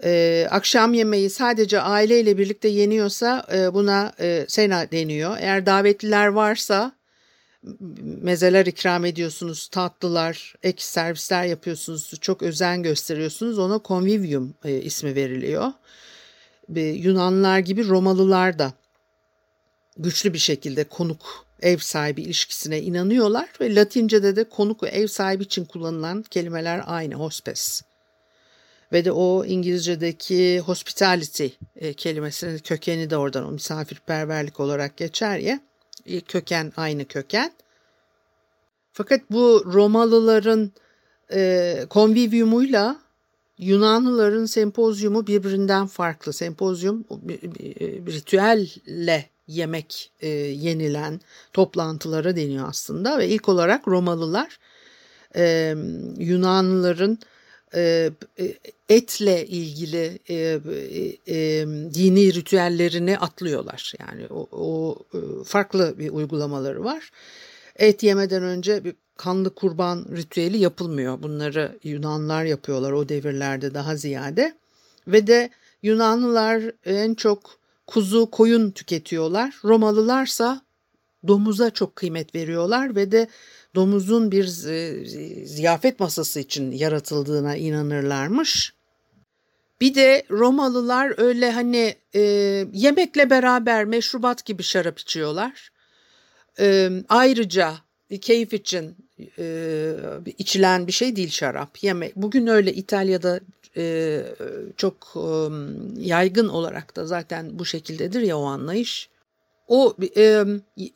E, 0.04 0.48
akşam 0.52 0.94
yemeği 0.94 1.30
sadece 1.30 1.82
aileyle 1.82 2.38
birlikte 2.38 2.68
yeniyorsa 2.68 3.46
e, 3.54 3.74
buna 3.74 4.14
e, 4.20 4.46
sena 4.48 4.92
deniyor. 4.92 5.38
Eğer 5.40 5.66
davetliler 5.66 6.28
varsa 6.28 6.92
mezeler 8.02 8.66
ikram 8.66 9.06
ediyorsunuz, 9.06 9.68
tatlılar, 9.68 10.56
ek 10.64 10.84
servisler 10.84 11.46
yapıyorsunuz, 11.46 12.14
çok 12.22 12.44
özen 12.44 12.84
gösteriyorsunuz. 12.84 13.60
Ona 13.60 13.82
convivium 13.86 14.54
e, 14.66 14.72
ismi 14.72 15.16
veriliyor. 15.16 15.72
E, 16.76 16.82
Yunanlılar 16.82 17.60
gibi 17.60 17.88
Romalılar 17.88 18.60
da 18.60 18.74
güçlü 20.00 20.34
bir 20.34 20.40
şekilde 20.40 20.84
konuk 20.84 21.48
ev 21.62 21.78
sahibi 21.78 22.22
ilişkisine 22.22 22.82
inanıyorlar 22.82 23.50
ve 23.62 23.76
Latince'de 23.76 24.36
de 24.36 24.44
konuk 24.44 24.84
ve 24.84 24.88
ev 24.88 25.08
sahibi 25.08 25.44
için 25.44 25.66
kullanılan 25.66 26.22
kelimeler 26.22 26.82
aynı 26.86 27.16
hospes. 27.16 27.82
Ve 28.92 29.06
de 29.06 29.12
o 29.12 29.46
İngilizce'deki 29.46 30.60
hospitality 30.60 31.48
e, 31.76 31.94
kelimesinin 31.94 32.58
kökeni 32.58 33.10
de 33.10 33.18
oradan 33.18 33.46
o 33.46 33.52
misafirperverlik 33.52 34.60
olarak 34.60 34.98
geçer 34.98 35.38
ya. 35.38 35.60
E, 36.06 36.22
köken 36.22 36.74
aynı 36.78 37.06
köken. 37.06 37.54
Fakat 38.94 39.22
bu 39.32 39.64
Romalıların 39.74 40.72
e, 41.34 41.86
konvivyumuyla 41.90 43.08
Yunanlıların 43.58 44.46
sempozyumu 44.46 45.28
birbirinden 45.28 45.88
farklı. 45.88 46.34
Sempozyum 46.34 47.06
ritüelle 48.08 49.30
yemek 49.48 50.12
e, 50.22 50.28
yenilen 50.38 51.22
toplantılara 51.54 52.36
deniyor 52.36 52.70
aslında 52.70 53.18
ve 53.18 53.28
ilk 53.28 53.50
olarak 53.50 53.88
Romalılar 53.88 54.60
e, 55.36 55.76
Yunanlıların 56.18 57.20
e, 57.76 58.12
etle 58.90 59.48
ilgili 59.48 60.20
e, 60.30 60.60
e, 61.28 61.66
dini 61.94 62.34
ritüellerini 62.34 63.18
atlıyorlar. 63.18 63.94
Yani 64.00 64.28
o, 64.30 64.48
o 64.52 64.98
farklı 65.44 66.00
bir 66.00 66.10
uygulamaları 66.10 66.84
var. 66.84 67.12
Et 67.76 68.04
yemeden 68.04 68.44
önce 68.44 68.84
bir 68.84 68.96
kanlı 69.18 69.56
kurban 69.56 70.06
ritüeli 70.16 70.58
yapılmıyor. 70.58 71.24
Bunları 71.24 71.78
Yunanlar 71.84 72.46
yapıyorlar 72.46 72.92
o 72.92 73.10
devirlerde 73.10 73.74
daha 73.74 73.96
ziyade. 73.96 74.58
Ve 75.08 75.28
de 75.28 75.50
Yunanlılar 75.84 76.64
en 76.86 77.14
çok 77.14 77.58
kuzu, 77.88 78.32
koyun 78.32 78.72
tüketiyorlar. 78.72 79.56
Romalılarsa 79.64 80.62
domuza 81.28 81.70
çok 81.70 81.96
kıymet 81.96 82.36
veriyorlar 82.36 82.96
ve 82.96 83.12
de 83.12 83.28
domuzun 83.76 84.32
bir 84.32 84.46
ziyafet 85.46 86.00
masası 86.00 86.40
için 86.40 86.72
yaratıldığına 86.72 87.56
inanırlarmış. 87.56 88.74
Bir 89.82 89.96
de 89.96 90.24
Romalılar 90.32 91.14
öyle 91.18 91.52
hani 91.52 91.96
e, 92.16 92.22
yemekle 92.74 93.30
beraber 93.30 93.86
meşrubat 93.86 94.46
gibi 94.46 94.64
şarap 94.64 95.00
içiyorlar. 95.00 95.70
E, 96.60 96.90
ayrıca 97.10 97.74
keyif 98.22 98.54
için 98.54 98.96
e, 99.40 99.94
içilen 100.38 100.88
bir 100.88 100.92
şey 100.92 101.16
değil 101.16 101.30
şarap. 101.30 101.84
Yemek. 101.84 102.16
Bugün 102.16 102.48
öyle 102.48 102.74
İtalya'da 102.74 103.40
e, 103.78 104.24
çok 104.78 105.14
e, 105.16 105.28
yaygın 105.98 106.48
olarak 106.48 106.96
da 106.96 107.06
zaten 107.06 107.60
bu 107.60 107.66
şekildedir 107.66 108.22
ya 108.22 108.38
o 108.38 108.44
anlayış. 108.44 109.10
O 109.68 109.96
e, 110.18 110.44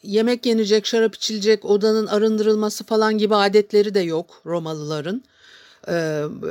yemek 0.04 0.46
yenecek, 0.46 0.86
şarap 0.86 1.16
içilecek, 1.16 1.66
odanın 1.66 2.08
arındırılması 2.08 2.84
falan 2.84 3.18
gibi 3.18 3.36
adetleri 3.36 3.94
de 3.94 4.00
yok 4.00 4.42
Romalıların. 4.46 5.24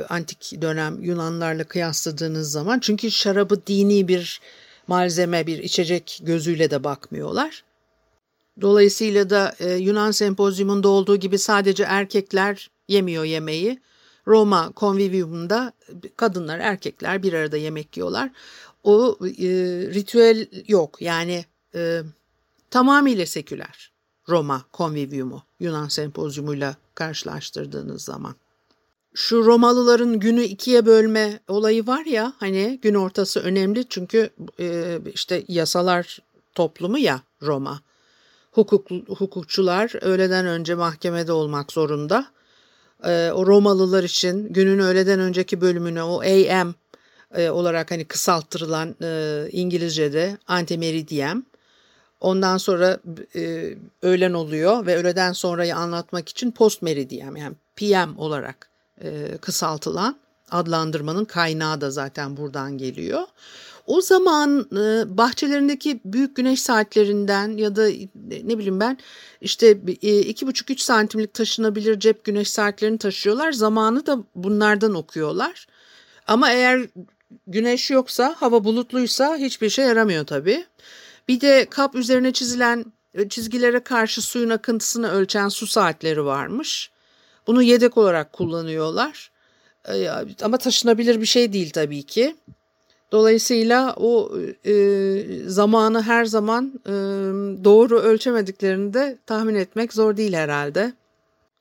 Antik 0.09 0.61
dönem 0.61 1.03
Yunanlarla 1.03 1.63
kıyasladığınız 1.63 2.51
zaman. 2.51 2.79
Çünkü 2.79 3.11
şarabı 3.11 3.65
dini 3.67 4.07
bir 4.07 4.41
malzeme, 4.87 5.47
bir 5.47 5.57
içecek 5.57 6.19
gözüyle 6.23 6.71
de 6.71 6.83
bakmıyorlar. 6.83 7.63
Dolayısıyla 8.61 9.29
da 9.29 9.55
Yunan 9.77 10.11
sempozyumunda 10.11 10.87
olduğu 10.87 11.15
gibi 11.15 11.37
sadece 11.37 11.83
erkekler 11.83 12.69
yemiyor 12.87 13.23
yemeği. 13.23 13.79
Roma 14.31 14.73
Convivium'da 14.77 15.73
kadınlar, 16.17 16.59
erkekler 16.59 17.23
bir 17.23 17.33
arada 17.33 17.57
yemek 17.57 17.97
yiyorlar. 17.97 18.29
O 18.83 19.17
e, 19.21 19.47
ritüel 19.93 20.47
yok 20.67 21.01
yani 21.01 21.45
e, 21.75 22.01
tamamıyla 22.69 23.25
seküler 23.25 23.91
Roma 24.29 24.65
Convivium'u 24.73 25.43
Yunan 25.59 25.87
sempozyumuyla 25.87 26.75
karşılaştırdığınız 26.95 28.03
zaman. 28.03 28.35
Şu 29.13 29.45
Romalıların 29.45 30.19
günü 30.19 30.43
ikiye 30.43 30.85
bölme 30.85 31.39
olayı 31.47 31.87
var 31.87 32.05
ya 32.05 32.33
hani 32.37 32.79
gün 32.81 32.93
ortası 32.93 33.39
önemli 33.39 33.85
çünkü 33.89 34.29
e, 34.59 34.99
işte 35.13 35.43
yasalar 35.47 36.19
toplumu 36.55 36.99
ya 36.99 37.21
Roma. 37.41 37.81
Hukuk, 38.51 38.91
hukukçular 39.07 40.03
öğleden 40.03 40.45
önce 40.45 40.75
mahkemede 40.75 41.31
olmak 41.31 41.71
zorunda 41.71 42.27
e, 43.05 43.31
o 43.31 43.47
Romalılar 43.47 44.03
için 44.03 44.53
günün 44.53 44.79
öğleden 44.79 45.19
önceki 45.19 45.61
bölümüne 45.61 46.03
o 46.03 46.21
AM 46.21 46.75
e, 47.35 47.49
olarak 47.49 47.91
hani 47.91 48.05
kısalttırılan 48.05 48.95
e, 49.01 49.47
İngilizce'de 49.51 50.37
antimeridiem. 50.47 51.45
Ondan 52.19 52.57
sonra 52.57 52.99
e, 53.35 53.73
öğlen 54.01 54.33
oluyor 54.33 54.85
ve 54.85 54.97
öğleden 54.97 55.33
sonrayı 55.33 55.75
anlatmak 55.75 56.29
için 56.29 56.51
post 56.51 56.81
meridiem 56.81 57.35
yani 57.35 57.55
PM 57.75 58.17
olarak 58.17 58.69
e, 59.03 59.37
kısaltılan 59.41 60.19
adlandırmanın 60.51 61.25
kaynağı 61.25 61.81
da 61.81 61.91
zaten 61.91 62.37
buradan 62.37 62.77
geliyor. 62.77 63.23
O 63.85 64.01
zaman 64.01 64.67
e, 64.71 65.17
bahçelerindeki 65.17 65.99
büyük 66.05 66.35
güneş 66.35 66.61
saatlerinden 66.61 67.57
ya 67.57 67.75
da 67.75 67.87
ne 68.43 68.57
bileyim 68.57 68.79
ben 68.79 68.97
işte 69.41 69.77
e, 70.01 70.19
iki 70.19 70.47
buçuk 70.47 70.69
üç 70.69 70.81
santimlik 70.81 71.33
taşınabilir 71.33 71.99
cep 71.99 72.23
güneş 72.23 72.49
saatlerini 72.49 72.97
taşıyorlar. 72.97 73.51
Zamanı 73.51 74.05
da 74.05 74.17
bunlardan 74.35 74.93
okuyorlar. 74.93 75.67
Ama 76.27 76.51
eğer 76.51 76.87
güneş 77.47 77.91
yoksa 77.91 78.35
hava 78.37 78.63
bulutluysa 78.63 79.37
hiçbir 79.37 79.69
şey 79.69 79.85
yaramıyor 79.85 80.25
tabii. 80.25 80.65
Bir 81.27 81.41
de 81.41 81.67
kap 81.69 81.95
üzerine 81.95 82.33
çizilen 82.33 82.85
e, 83.13 83.29
çizgilere 83.29 83.79
karşı 83.79 84.21
suyun 84.21 84.49
akıntısını 84.49 85.11
ölçen 85.11 85.49
su 85.49 85.67
saatleri 85.67 86.25
varmış. 86.25 86.91
Bunu 87.47 87.63
yedek 87.63 87.97
olarak 87.97 88.33
kullanıyorlar. 88.33 89.31
Ama 90.41 90.57
taşınabilir 90.57 91.21
bir 91.21 91.25
şey 91.25 91.53
değil 91.53 91.69
tabii 91.69 92.03
ki. 92.03 92.35
Dolayısıyla 93.11 93.93
o 93.97 94.31
e, 94.65 94.73
zamanı 95.47 96.01
her 96.01 96.25
zaman 96.25 96.73
e, 96.85 96.91
doğru 97.63 97.99
ölçemediklerini 97.99 98.93
de 98.93 99.17
tahmin 99.25 99.55
etmek 99.55 99.93
zor 99.93 100.17
değil 100.17 100.33
herhalde. 100.33 100.93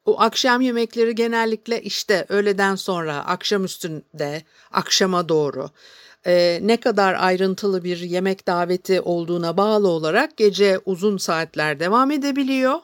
O 0.05 0.21
akşam 0.21 0.61
yemekleri 0.61 1.15
genellikle 1.15 1.83
işte 1.83 2.27
öğleden 2.29 2.75
sonra, 2.75 3.17
akşam 3.17 3.65
üstünde, 3.65 4.43
akşama 4.73 5.29
doğru 5.29 5.71
e, 6.27 6.59
ne 6.63 6.77
kadar 6.77 7.15
ayrıntılı 7.15 7.85
bir 7.85 7.99
yemek 7.99 8.47
daveti 8.47 9.01
olduğuna 9.01 9.57
bağlı 9.57 9.89
olarak 9.89 10.37
gece 10.37 10.81
uzun 10.85 11.17
saatler 11.17 11.81
devam 11.81 12.11
edebiliyor 12.11 12.81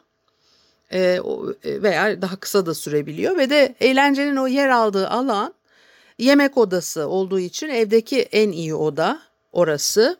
e, 0.92 1.20
veya 1.64 2.22
daha 2.22 2.36
kısa 2.36 2.66
da 2.66 2.74
sürebiliyor 2.74 3.36
ve 3.36 3.50
de 3.50 3.74
eğlencenin 3.80 4.36
o 4.36 4.46
yer 4.46 4.68
aldığı 4.68 5.08
alan 5.08 5.54
Yemek 6.18 6.58
odası 6.58 7.08
olduğu 7.08 7.40
için 7.40 7.68
evdeki 7.68 8.22
en 8.22 8.52
iyi 8.52 8.74
oda 8.74 9.22
orası. 9.52 10.18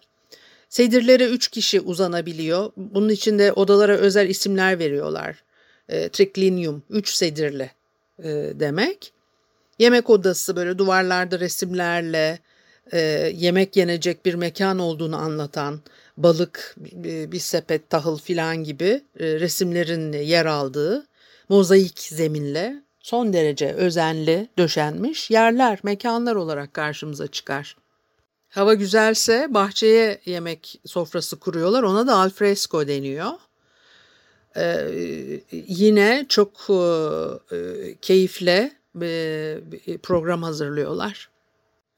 Sedirlere 0.68 1.26
üç 1.26 1.48
kişi 1.48 1.80
uzanabiliyor. 1.80 2.72
Bunun 2.76 3.08
için 3.08 3.38
de 3.38 3.52
odalara 3.52 3.96
özel 3.96 4.28
isimler 4.28 4.78
veriyorlar. 4.78 5.42
E, 5.88 6.08
triclinium, 6.08 6.82
üç 6.90 7.08
sedirli 7.08 7.70
e, 8.18 8.28
demek. 8.54 9.12
Yemek 9.78 10.10
odası 10.10 10.56
böyle 10.56 10.78
duvarlarda 10.78 11.40
resimlerle 11.40 12.38
e, 12.92 12.98
yemek 13.34 13.76
yenecek 13.76 14.26
bir 14.26 14.34
mekan 14.34 14.78
olduğunu 14.78 15.16
anlatan 15.16 15.80
balık, 16.16 16.74
bir, 16.76 17.32
bir 17.32 17.38
sepet, 17.38 17.90
tahıl 17.90 18.18
filan 18.18 18.64
gibi 18.64 19.02
e, 19.20 19.40
resimlerin 19.40 20.12
yer 20.12 20.46
aldığı 20.46 21.06
mozaik 21.48 21.98
zeminle 21.98 22.82
son 23.06 23.32
derece 23.32 23.72
özenli 23.72 24.48
döşenmiş 24.58 25.30
yerler, 25.30 25.78
mekanlar 25.82 26.34
olarak 26.34 26.74
karşımıza 26.74 27.26
çıkar. 27.26 27.76
Hava 28.48 28.74
güzelse 28.74 29.46
bahçeye 29.50 30.20
yemek 30.24 30.80
sofrası 30.86 31.38
kuruyorlar. 31.38 31.82
Ona 31.82 32.06
da 32.06 32.14
alfresco 32.16 32.88
deniyor. 32.88 33.30
Ee, 34.56 34.90
yine 35.52 36.26
çok 36.28 36.50
e, 37.52 37.56
keyifle 38.02 38.72
bir 38.94 39.98
program 39.98 40.42
hazırlıyorlar. 40.42 41.30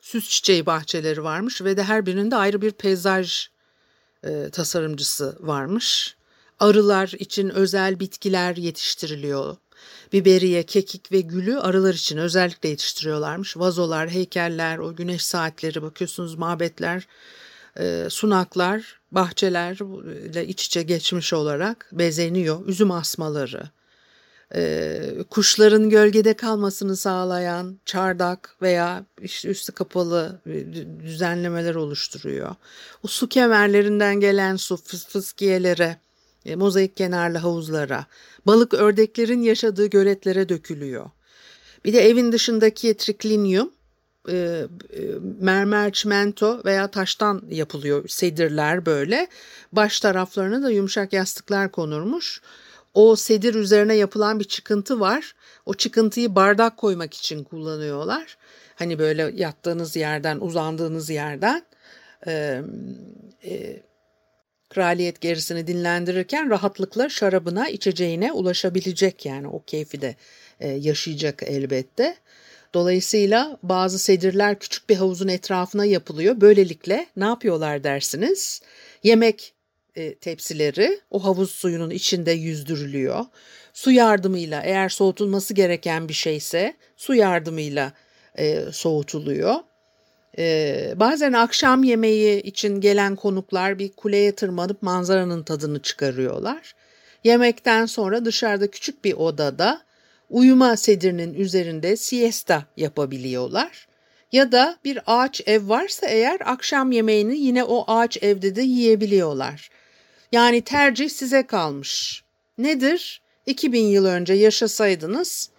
Süs 0.00 0.28
çiçeği 0.28 0.66
bahçeleri 0.66 1.24
varmış 1.24 1.62
ve 1.62 1.76
de 1.76 1.82
her 1.82 2.06
birinde 2.06 2.36
ayrı 2.36 2.62
bir 2.62 2.72
peyzaj 2.72 3.48
e, 4.24 4.50
tasarımcısı 4.50 5.36
varmış. 5.40 6.16
Arılar 6.60 7.12
için 7.18 7.48
özel 7.48 8.00
bitkiler 8.00 8.56
yetiştiriliyor. 8.56 9.56
Biberiye, 10.12 10.62
kekik 10.62 11.12
ve 11.12 11.20
gülü 11.20 11.58
arılar 11.58 11.94
için 11.94 12.18
özellikle 12.18 12.68
yetiştiriyorlarmış. 12.68 13.56
Vazolar, 13.56 14.10
heykeller, 14.10 14.78
o 14.78 14.96
güneş 14.96 15.22
saatleri 15.22 15.82
bakıyorsunuz 15.82 16.34
mabetler, 16.34 17.06
e, 17.78 18.06
sunaklar, 18.10 19.00
bahçeler 19.12 19.76
ile 20.30 20.46
iç 20.46 20.66
içe 20.66 20.82
geçmiş 20.82 21.32
olarak 21.32 21.88
bezeniyor. 21.92 22.66
Üzüm 22.66 22.90
asmaları, 22.90 23.62
e, 24.54 25.00
kuşların 25.30 25.90
gölgede 25.90 26.34
kalmasını 26.34 26.96
sağlayan 26.96 27.78
çardak 27.84 28.56
veya 28.62 29.04
işte 29.22 29.48
üstü 29.48 29.72
kapalı 29.72 30.40
düzenlemeler 31.04 31.74
oluşturuyor. 31.74 32.54
O 33.02 33.08
su 33.08 33.28
kemerlerinden 33.28 34.20
gelen 34.20 34.56
su 34.56 34.76
fıs 34.76 35.06
fıskiyelere, 35.06 35.96
e, 36.48 36.56
mozaik 36.56 36.96
kenarlı 36.96 37.38
havuzlara, 37.38 38.06
balık 38.46 38.74
ördeklerin 38.74 39.42
yaşadığı 39.42 39.86
göletlere 39.86 40.48
dökülüyor. 40.48 41.10
Bir 41.84 41.92
de 41.92 42.08
evin 42.08 42.32
dışındaki 42.32 42.96
triklinyum 42.96 43.70
e, 44.28 44.34
e, 44.34 44.66
mermer, 45.40 45.92
çimento 45.92 46.62
veya 46.64 46.88
taştan 46.90 47.42
yapılıyor 47.50 48.08
sedirler 48.08 48.86
böyle. 48.86 49.28
Baş 49.72 50.00
taraflarına 50.00 50.62
da 50.62 50.70
yumuşak 50.70 51.12
yastıklar 51.12 51.72
konurmuş. 51.72 52.40
O 52.94 53.16
sedir 53.16 53.54
üzerine 53.54 53.94
yapılan 53.94 54.40
bir 54.40 54.44
çıkıntı 54.44 55.00
var. 55.00 55.34
O 55.66 55.74
çıkıntıyı 55.74 56.34
bardak 56.34 56.76
koymak 56.76 57.14
için 57.14 57.44
kullanıyorlar. 57.44 58.36
Hani 58.74 58.98
böyle 58.98 59.32
yattığınız 59.34 59.96
yerden, 59.96 60.40
uzandığınız 60.40 61.10
yerden 61.10 61.62
e, 62.26 62.62
e, 63.44 63.82
kraliyet 64.70 65.20
gerisini 65.20 65.66
dinlendirirken 65.66 66.50
rahatlıkla 66.50 67.08
şarabına, 67.08 67.68
içeceğine 67.68 68.32
ulaşabilecek 68.32 69.26
yani 69.26 69.48
o 69.48 69.62
keyfi 69.66 70.00
de 70.00 70.16
e, 70.60 70.68
yaşayacak 70.68 71.42
elbette. 71.46 72.16
Dolayısıyla 72.74 73.58
bazı 73.62 73.98
sedirler 73.98 74.58
küçük 74.58 74.90
bir 74.90 74.96
havuzun 74.96 75.28
etrafına 75.28 75.84
yapılıyor. 75.84 76.40
Böylelikle 76.40 77.06
ne 77.16 77.24
yapıyorlar 77.24 77.84
dersiniz? 77.84 78.62
Yemek 79.02 79.54
e, 79.94 80.14
tepsileri 80.14 81.00
o 81.10 81.24
havuz 81.24 81.50
suyunun 81.50 81.90
içinde 81.90 82.32
yüzdürülüyor. 82.32 83.24
Su 83.72 83.90
yardımıyla 83.90 84.62
eğer 84.62 84.88
soğutulması 84.88 85.54
gereken 85.54 86.08
bir 86.08 86.14
şeyse 86.14 86.74
su 86.96 87.14
yardımıyla 87.14 87.92
e, 88.38 88.72
soğutuluyor. 88.72 89.54
Ee, 90.38 90.92
bazen 90.96 91.32
akşam 91.32 91.84
yemeği 91.84 92.42
için 92.42 92.80
gelen 92.80 93.16
konuklar 93.16 93.78
bir 93.78 93.92
kuleye 93.92 94.32
tırmanıp 94.34 94.82
manzaranın 94.82 95.42
tadını 95.42 95.82
çıkarıyorlar. 95.82 96.74
Yemekten 97.24 97.86
sonra 97.86 98.24
dışarıda 98.24 98.70
küçük 98.70 99.04
bir 99.04 99.12
odada 99.12 99.82
uyuma 100.30 100.76
sedirinin 100.76 101.34
üzerinde 101.34 101.96
siesta 101.96 102.64
yapabiliyorlar. 102.76 103.88
Ya 104.32 104.52
da 104.52 104.78
bir 104.84 104.98
ağaç 105.06 105.42
ev 105.46 105.68
varsa 105.68 106.06
eğer 106.06 106.38
akşam 106.44 106.92
yemeğini 106.92 107.38
yine 107.38 107.64
o 107.64 107.84
ağaç 107.86 108.22
evde 108.22 108.56
de 108.56 108.62
yiyebiliyorlar. 108.62 109.70
Yani 110.32 110.60
tercih 110.60 111.10
size 111.10 111.46
kalmış. 111.46 112.22
Nedir? 112.58 113.22
2000 113.46 113.84
yıl 113.84 114.04
önce 114.04 114.34
yaşasaydınız 114.34 115.50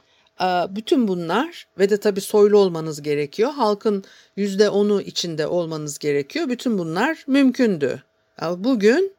bütün 0.69 1.08
bunlar 1.08 1.67
ve 1.80 1.89
de 1.89 1.97
tabii 1.97 2.21
soylu 2.21 2.58
olmanız 2.58 3.02
gerekiyor. 3.02 3.52
Halkın 3.52 4.04
yüzde 4.36 4.69
onu 4.69 5.02
içinde 5.02 5.47
olmanız 5.47 5.99
gerekiyor. 5.99 6.49
Bütün 6.49 6.78
bunlar 6.78 7.23
mümkündü. 7.28 8.04
Bugün 8.41 9.15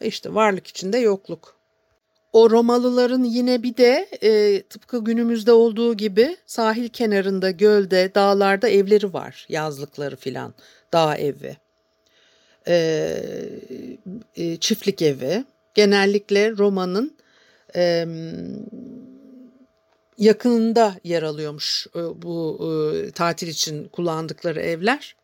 işte 0.00 0.34
varlık 0.34 0.66
içinde 0.66 0.98
yokluk. 0.98 1.58
O 2.32 2.50
Romalıların 2.50 3.24
yine 3.24 3.62
bir 3.62 3.76
de 3.76 4.08
e, 4.22 4.62
tıpkı 4.62 5.04
günümüzde 5.04 5.52
olduğu 5.52 5.94
gibi 5.94 6.36
sahil 6.46 6.88
kenarında, 6.88 7.50
gölde, 7.50 8.14
dağlarda 8.14 8.68
evleri 8.68 9.12
var. 9.12 9.46
Yazlıkları 9.48 10.16
filan, 10.16 10.54
dağ 10.92 11.16
evi, 11.16 11.56
e, 12.68 13.08
e, 14.36 14.56
çiftlik 14.56 15.02
evi. 15.02 15.44
Genellikle 15.74 16.50
Roma'nın 16.50 17.16
e, 17.76 18.06
yakınında 20.18 20.94
yer 21.04 21.22
alıyormuş 21.22 21.86
e, 21.96 22.22
bu 22.22 22.58
e, 22.62 23.10
tatil 23.10 23.48
için 23.48 23.88
kullandıkları 23.88 24.60
evler. 24.60 25.16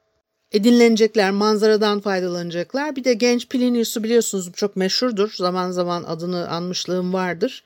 Edinlenecekler, 0.52 1.30
manzaradan 1.30 2.00
faydalanacaklar. 2.00 2.96
Bir 2.96 3.04
de 3.04 3.14
genç 3.14 3.48
Plinius'u 3.48 4.04
biliyorsunuz 4.04 4.52
çok 4.52 4.76
meşhurdur. 4.76 5.32
Zaman 5.36 5.70
zaman 5.70 6.04
adını 6.04 6.48
anmışlığım 6.48 7.12
vardır. 7.12 7.64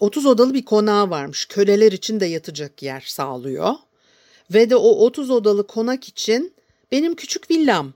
30 0.00 0.26
e, 0.26 0.28
odalı 0.28 0.54
bir 0.54 0.64
konağı 0.64 1.10
varmış. 1.10 1.46
Köleler 1.46 1.92
için 1.92 2.20
de 2.20 2.26
yatacak 2.26 2.82
yer 2.82 3.00
sağlıyor. 3.00 3.74
Ve 4.50 4.70
de 4.70 4.76
o 4.76 4.88
30 4.88 5.30
odalı 5.30 5.66
konak 5.66 6.08
için 6.08 6.54
benim 6.92 7.14
küçük 7.14 7.50
villam 7.50 7.92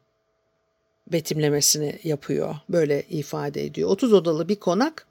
betimlemesini 1.13 1.99
yapıyor. 2.03 2.55
Böyle 2.69 3.03
ifade 3.11 3.65
ediyor. 3.65 3.89
30 3.91 4.13
odalı 4.13 4.49
bir 4.49 4.57
konak 4.57 5.07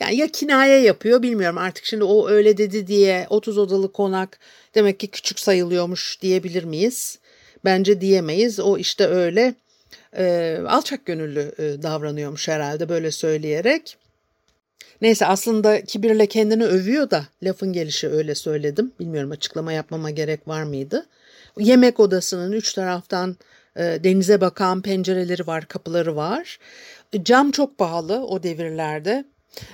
yani 0.00 0.16
ya 0.16 0.28
kinaye 0.28 0.80
yapıyor 0.80 1.22
bilmiyorum 1.22 1.58
artık 1.58 1.84
şimdi 1.84 2.04
o 2.04 2.28
öyle 2.28 2.56
dedi 2.56 2.86
diye 2.86 3.26
30 3.30 3.58
odalı 3.58 3.92
konak 3.92 4.38
demek 4.74 5.00
ki 5.00 5.06
küçük 5.06 5.40
sayılıyormuş 5.40 6.18
diyebilir 6.22 6.64
miyiz? 6.64 7.18
Bence 7.64 8.00
diyemeyiz. 8.00 8.60
O 8.60 8.78
işte 8.78 9.06
öyle 9.06 9.54
e, 10.16 10.58
alçak 10.68 11.06
gönüllü 11.06 11.52
e, 11.58 11.82
davranıyormuş 11.82 12.48
herhalde 12.48 12.88
böyle 12.88 13.10
söyleyerek. 13.10 13.96
Neyse 15.02 15.26
aslında 15.26 15.84
kibirle 15.84 16.26
kendini 16.26 16.64
övüyor 16.64 17.10
da 17.10 17.26
lafın 17.42 17.72
gelişi 17.72 18.08
öyle 18.08 18.34
söyledim. 18.34 18.92
Bilmiyorum 19.00 19.30
açıklama 19.30 19.72
yapmama 19.72 20.10
gerek 20.10 20.48
var 20.48 20.62
mıydı? 20.62 21.06
Yemek 21.58 22.00
odasının 22.00 22.52
üç 22.52 22.72
taraftan 22.72 23.36
e, 23.76 23.82
denize 24.04 24.40
bakan 24.40 24.82
pencereleri 24.82 25.46
var, 25.46 25.68
kapıları 25.68 26.16
var. 26.16 26.58
Cam 27.22 27.50
çok 27.50 27.78
pahalı 27.78 28.26
o 28.26 28.42
devirlerde. 28.42 29.24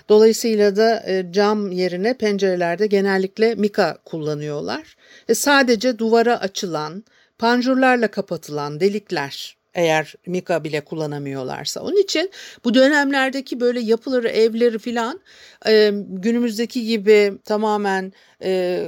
Dolayısıyla 0.08 0.76
da 0.76 1.04
e, 1.06 1.32
cam 1.32 1.72
yerine 1.72 2.14
pencerelerde 2.14 2.86
genellikle 2.86 3.54
mika 3.54 3.98
kullanıyorlar. 4.04 4.96
E 5.28 5.34
sadece 5.34 5.98
duvara 5.98 6.40
açılan, 6.40 7.04
panjurlarla 7.38 8.08
kapatılan 8.08 8.80
delikler 8.80 9.58
eğer 9.74 10.14
mika 10.26 10.64
bile 10.64 10.80
kullanamıyorlarsa. 10.80 11.80
Onun 11.80 12.02
için 12.02 12.30
bu 12.64 12.74
dönemlerdeki 12.74 13.60
böyle 13.60 13.80
yapıları, 13.80 14.28
evleri 14.28 14.78
filan 14.78 15.20
e, 15.66 15.90
günümüzdeki 16.08 16.86
gibi 16.86 17.32
tamamen 17.44 18.12
e, 18.42 18.86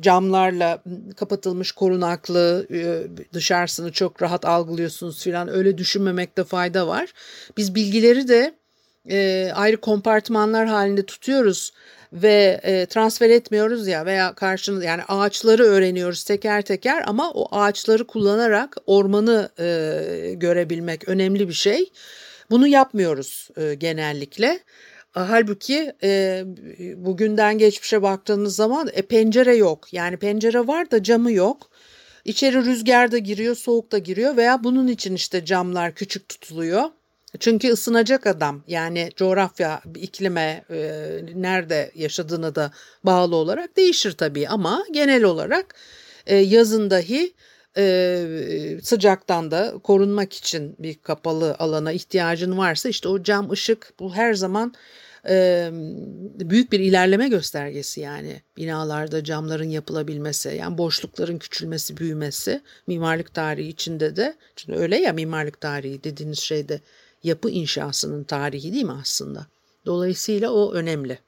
camlarla 0.00 0.82
kapatılmış 1.16 1.72
korunaklı 1.72 2.66
e, 2.70 3.02
dışarısını 3.32 3.92
çok 3.92 4.22
rahat 4.22 4.44
algılıyorsunuz 4.44 5.22
filan 5.22 5.48
öyle 5.48 5.78
düşünmemekte 5.78 6.44
fayda 6.44 6.86
var. 6.86 7.12
Biz 7.56 7.74
bilgileri 7.74 8.28
de 8.28 8.54
e, 9.10 9.50
ayrı 9.54 9.76
kompartmanlar 9.76 10.66
halinde 10.66 11.06
tutuyoruz 11.06 11.72
ve 12.12 12.60
e, 12.62 12.86
transfer 12.86 13.30
etmiyoruz 13.30 13.86
ya 13.88 14.06
veya 14.06 14.34
karşını 14.34 14.84
yani 14.84 15.02
ağaçları 15.08 15.64
öğreniyoruz 15.64 16.24
teker 16.24 16.62
teker 16.62 17.04
ama 17.06 17.30
o 17.30 17.58
ağaçları 17.58 18.06
kullanarak 18.06 18.76
ormanı 18.86 19.48
e, 19.58 20.34
görebilmek 20.34 21.08
önemli 21.08 21.48
bir 21.48 21.54
şey. 21.54 21.92
Bunu 22.50 22.66
yapmıyoruz 22.66 23.48
e, 23.56 23.74
genellikle. 23.74 24.60
Halbuki 25.12 25.92
e, 26.02 26.42
bugünden 26.96 27.58
geçmişe 27.58 28.02
baktığınız 28.02 28.56
zaman 28.56 28.88
e, 28.92 29.02
pencere 29.02 29.56
yok. 29.56 29.92
Yani 29.92 30.16
pencere 30.16 30.66
var 30.66 30.90
da 30.90 31.02
camı 31.02 31.32
yok. 31.32 31.70
İçeri 32.24 32.64
rüzgar 32.64 33.12
da 33.12 33.18
giriyor, 33.18 33.54
soğuk 33.54 33.92
da 33.92 33.98
giriyor 33.98 34.36
veya 34.36 34.64
bunun 34.64 34.88
için 34.88 35.14
işte 35.14 35.44
camlar 35.44 35.94
küçük 35.94 36.28
tutuluyor. 36.28 36.84
Çünkü 37.40 37.68
ısınacak 37.68 38.26
adam. 38.26 38.62
Yani 38.66 39.10
coğrafya, 39.16 39.82
iklime, 39.94 40.64
e, 40.70 41.20
nerede 41.34 41.90
yaşadığına 41.94 42.54
da 42.54 42.72
bağlı 43.04 43.36
olarak 43.36 43.76
değişir 43.76 44.12
tabii. 44.12 44.48
Ama 44.48 44.84
genel 44.92 45.24
olarak 45.24 45.74
e, 46.26 46.36
yazın 46.36 46.90
dahi 46.90 47.34
e, 47.76 48.78
sıcaktan 48.82 49.50
da 49.50 49.74
korunmak 49.82 50.32
için 50.32 50.76
bir 50.78 50.94
kapalı 50.94 51.56
alana 51.58 51.92
ihtiyacın 51.92 52.58
varsa 52.58 52.88
işte 52.88 53.08
o 53.08 53.22
cam 53.22 53.50
ışık 53.50 53.92
bu 54.00 54.14
her 54.14 54.34
zaman 54.34 54.74
e, 55.28 55.68
büyük 56.40 56.72
bir 56.72 56.80
ilerleme 56.80 57.28
göstergesi 57.28 58.00
yani. 58.00 58.42
Binalarda 58.56 59.24
camların 59.24 59.68
yapılabilmesi 59.68 60.56
yani 60.58 60.78
boşlukların 60.78 61.38
küçülmesi 61.38 61.96
büyümesi. 61.96 62.60
Mimarlık 62.86 63.34
tarihi 63.34 63.68
içinde 63.68 64.16
de 64.16 64.36
çünkü 64.56 64.78
öyle 64.78 64.96
ya 64.96 65.12
mimarlık 65.12 65.60
tarihi 65.60 66.04
dediğiniz 66.04 66.38
şeyde 66.38 66.80
yapı 67.24 67.50
inşasının 67.50 68.24
tarihi 68.24 68.72
değil 68.72 68.84
mi 68.84 68.96
aslında? 69.00 69.46
Dolayısıyla 69.86 70.50
o 70.50 70.72
önemli. 70.72 71.18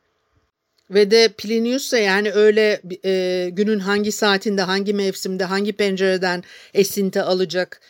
Ve 0.90 1.10
de 1.10 1.28
Plinius 1.38 1.92
da 1.92 1.98
yani 1.98 2.32
öyle 2.32 2.82
e, 3.04 3.48
günün 3.52 3.78
hangi 3.78 4.12
saatinde, 4.12 4.62
hangi 4.62 4.94
mevsimde, 4.94 5.44
hangi 5.44 5.72
pencereden 5.72 6.44
esinti 6.74 7.22
alacak 7.22 7.80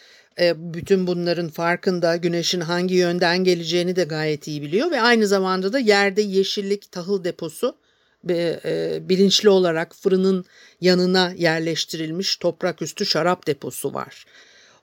e, 0.40 0.74
bütün 0.74 1.06
bunların 1.06 1.48
farkında, 1.48 2.16
güneşin 2.16 2.60
hangi 2.60 2.94
yönden 2.94 3.44
geleceğini 3.44 3.96
de 3.96 4.04
gayet 4.04 4.48
iyi 4.48 4.62
biliyor 4.62 4.90
ve 4.90 5.00
aynı 5.00 5.26
zamanda 5.26 5.72
da 5.72 5.78
yerde 5.78 6.22
yeşillik 6.22 6.92
tahıl 6.92 7.24
deposu 7.24 7.76
ve 8.24 8.60
e, 8.64 9.08
bilinçli 9.08 9.48
olarak 9.48 9.94
fırının 9.94 10.44
yanına 10.80 11.32
yerleştirilmiş 11.36 12.36
toprak 12.36 12.82
üstü 12.82 13.06
şarap 13.06 13.46
deposu 13.46 13.94
var. 13.94 14.26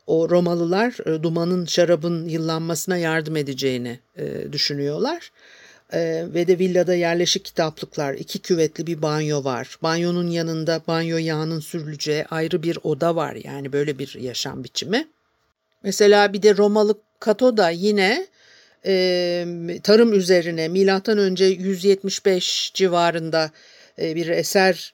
O 0.08 0.30
Romalılar 0.30 1.08
e, 1.08 1.24
dumanın 1.24 1.65
şarabın 1.65 2.28
yıllanmasına 2.28 2.98
yardım 2.98 3.36
edeceğini 3.36 4.00
e, 4.17 4.52
düşünüyorlar. 4.52 5.32
E, 5.93 6.26
ve 6.34 6.48
de 6.48 6.60
villada 6.60 6.96
yerleşik 6.96 7.46
kitaplıklar, 7.46 8.13
iki 8.13 8.39
küvetli 8.39 8.88
bir 8.88 9.02
banyo 9.02 9.43
var. 9.43 9.78
Banyonun 9.84 10.28
yanında 10.28 10.82
banyo 10.88 11.17
yağının 11.17 11.60
sürüleceği 11.60 12.26
ayrı 12.26 12.63
bir 12.63 12.78
oda 12.84 13.15
var. 13.15 13.38
Yani 13.43 13.74
böyle 13.74 14.00
bir 14.00 14.17
yaşam 14.20 14.63
biçimi. 14.63 15.08
Mesela 15.84 16.34
bir 16.34 16.41
de 16.41 16.58
Romalı 16.58 16.98
Kato 17.20 17.58
da 17.58 17.70
yine 17.70 18.28
e, 18.86 19.80
tarım 19.84 20.13
üzerine 20.13 20.67
milattan 20.67 21.17
önce 21.17 21.46
175 21.46 22.72
civarında 22.74 23.52
e, 24.02 24.15
bir 24.15 24.28
eser 24.28 24.93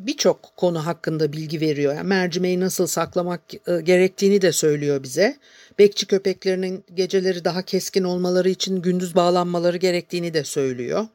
birçok 0.00 0.56
konu 0.56 0.86
hakkında 0.86 1.32
bilgi 1.32 1.60
veriyor. 1.60 1.94
Yani 1.94 2.08
mercimeği 2.08 2.60
nasıl 2.60 2.86
saklamak 2.86 3.40
e, 3.54 3.80
gerektiğini 3.80 4.42
de 4.42 4.52
söylüyor 4.52 5.02
bize. 5.02 5.36
Bekçi 5.78 6.06
köpeklerinin 6.06 6.84
geceleri 6.94 7.44
daha 7.44 7.62
keskin 7.62 8.04
olmaları 8.04 8.48
için 8.48 8.82
gündüz 8.82 9.14
bağlanmaları 9.14 9.76
gerektiğini 9.76 10.34
de 10.34 10.44
söylüyor. 10.44 11.06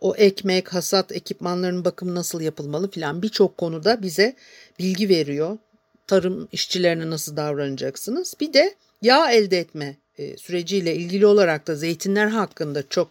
O 0.00 0.16
ekmek, 0.16 0.74
hasat 0.74 1.12
ekipmanlarının 1.12 1.84
bakımı 1.84 2.14
nasıl 2.14 2.40
yapılmalı 2.40 2.90
filan 2.90 3.22
birçok 3.22 3.58
konuda 3.58 4.02
bize 4.02 4.36
bilgi 4.78 5.08
veriyor. 5.08 5.58
Tarım 6.06 6.48
işçilerine 6.52 7.10
nasıl 7.10 7.36
davranacaksınız? 7.36 8.34
Bir 8.40 8.52
de 8.52 8.74
yağ 9.02 9.30
elde 9.30 9.58
etme 9.58 9.96
e, 10.18 10.36
süreciyle 10.36 10.94
ilgili 10.94 11.26
olarak 11.26 11.66
da 11.66 11.74
zeytinler 11.74 12.26
hakkında 12.26 12.88
çok 12.88 13.08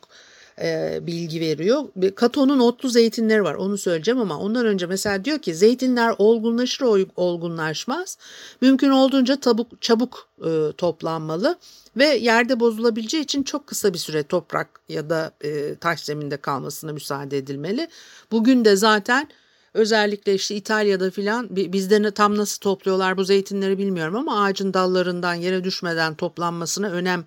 e, 0.61 0.99
bilgi 1.01 1.39
veriyor. 1.41 1.83
Kato'nun 2.15 2.59
otlu 2.59 2.89
zeytinleri 2.89 3.43
var 3.43 3.55
onu 3.55 3.77
söyleyeceğim 3.77 4.19
ama 4.19 4.39
ondan 4.39 4.65
önce 4.65 4.85
mesela 4.85 5.25
diyor 5.25 5.39
ki 5.39 5.55
zeytinler 5.55 6.15
olgunlaşır 6.17 6.85
olgunlaşmaz 7.15 8.17
mümkün 8.61 8.89
olduğunca 8.89 9.39
tabuk, 9.39 9.81
çabuk 9.81 10.29
e, 10.45 10.71
toplanmalı 10.77 11.57
ve 11.97 12.05
yerde 12.05 12.59
bozulabileceği 12.59 13.23
için 13.23 13.43
çok 13.43 13.67
kısa 13.67 13.93
bir 13.93 13.99
süre 13.99 14.23
toprak 14.23 14.81
ya 14.89 15.09
da 15.09 15.31
e, 15.41 15.75
taş 15.75 16.01
zeminde 16.01 16.37
kalmasına 16.37 16.93
müsaade 16.93 17.37
edilmeli. 17.37 17.87
Bugün 18.31 18.65
de 18.65 18.75
zaten 18.75 19.27
özellikle 19.73 20.33
işte 20.35 20.55
İtalya'da 20.55 21.11
filan 21.11 21.47
bizde 21.55 22.11
tam 22.11 22.37
nasıl 22.37 22.59
topluyorlar 22.59 23.17
bu 23.17 23.23
zeytinleri 23.23 23.77
bilmiyorum 23.77 24.15
ama 24.15 24.43
ağacın 24.43 24.73
dallarından 24.73 25.33
yere 25.33 25.63
düşmeden 25.63 26.15
toplanmasına 26.15 26.89
önem 26.89 27.25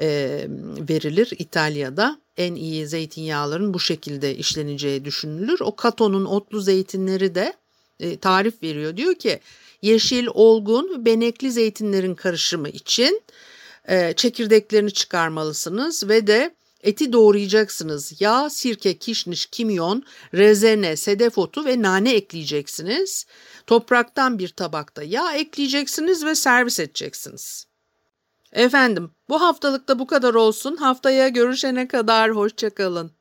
e, 0.00 0.06
verilir 0.88 1.32
İtalya'da. 1.38 2.23
En 2.36 2.54
iyi 2.54 2.86
zeytinyağların 2.86 3.74
bu 3.74 3.80
şekilde 3.80 4.36
işleneceği 4.36 5.04
düşünülür. 5.04 5.60
O 5.60 5.76
katonun 5.76 6.24
otlu 6.24 6.60
zeytinleri 6.60 7.34
de 7.34 7.54
e, 8.00 8.16
tarif 8.16 8.62
veriyor. 8.62 8.96
Diyor 8.96 9.14
ki 9.14 9.40
yeşil, 9.82 10.26
olgun, 10.34 11.04
benekli 11.04 11.52
zeytinlerin 11.52 12.14
karışımı 12.14 12.68
için 12.68 13.22
e, 13.88 14.12
çekirdeklerini 14.16 14.90
çıkarmalısınız 14.90 16.08
ve 16.08 16.26
de 16.26 16.54
eti 16.82 17.12
doğrayacaksınız. 17.12 18.20
Yağ, 18.20 18.50
sirke, 18.50 18.98
kişniş, 18.98 19.46
kimyon, 19.46 20.02
rezene, 20.34 20.96
sedef 20.96 21.38
otu 21.38 21.64
ve 21.64 21.82
nane 21.82 22.14
ekleyeceksiniz. 22.14 23.26
Topraktan 23.66 24.38
bir 24.38 24.48
tabakta 24.48 25.02
yağ 25.02 25.32
ekleyeceksiniz 25.32 26.24
ve 26.24 26.34
servis 26.34 26.80
edeceksiniz. 26.80 27.66
Efendim 28.54 29.10
bu 29.28 29.40
haftalıkta 29.40 29.98
bu 29.98 30.06
kadar 30.06 30.34
olsun. 30.34 30.76
Haftaya 30.76 31.28
görüşene 31.28 31.88
kadar 31.88 32.30
hoşçakalın. 32.30 33.16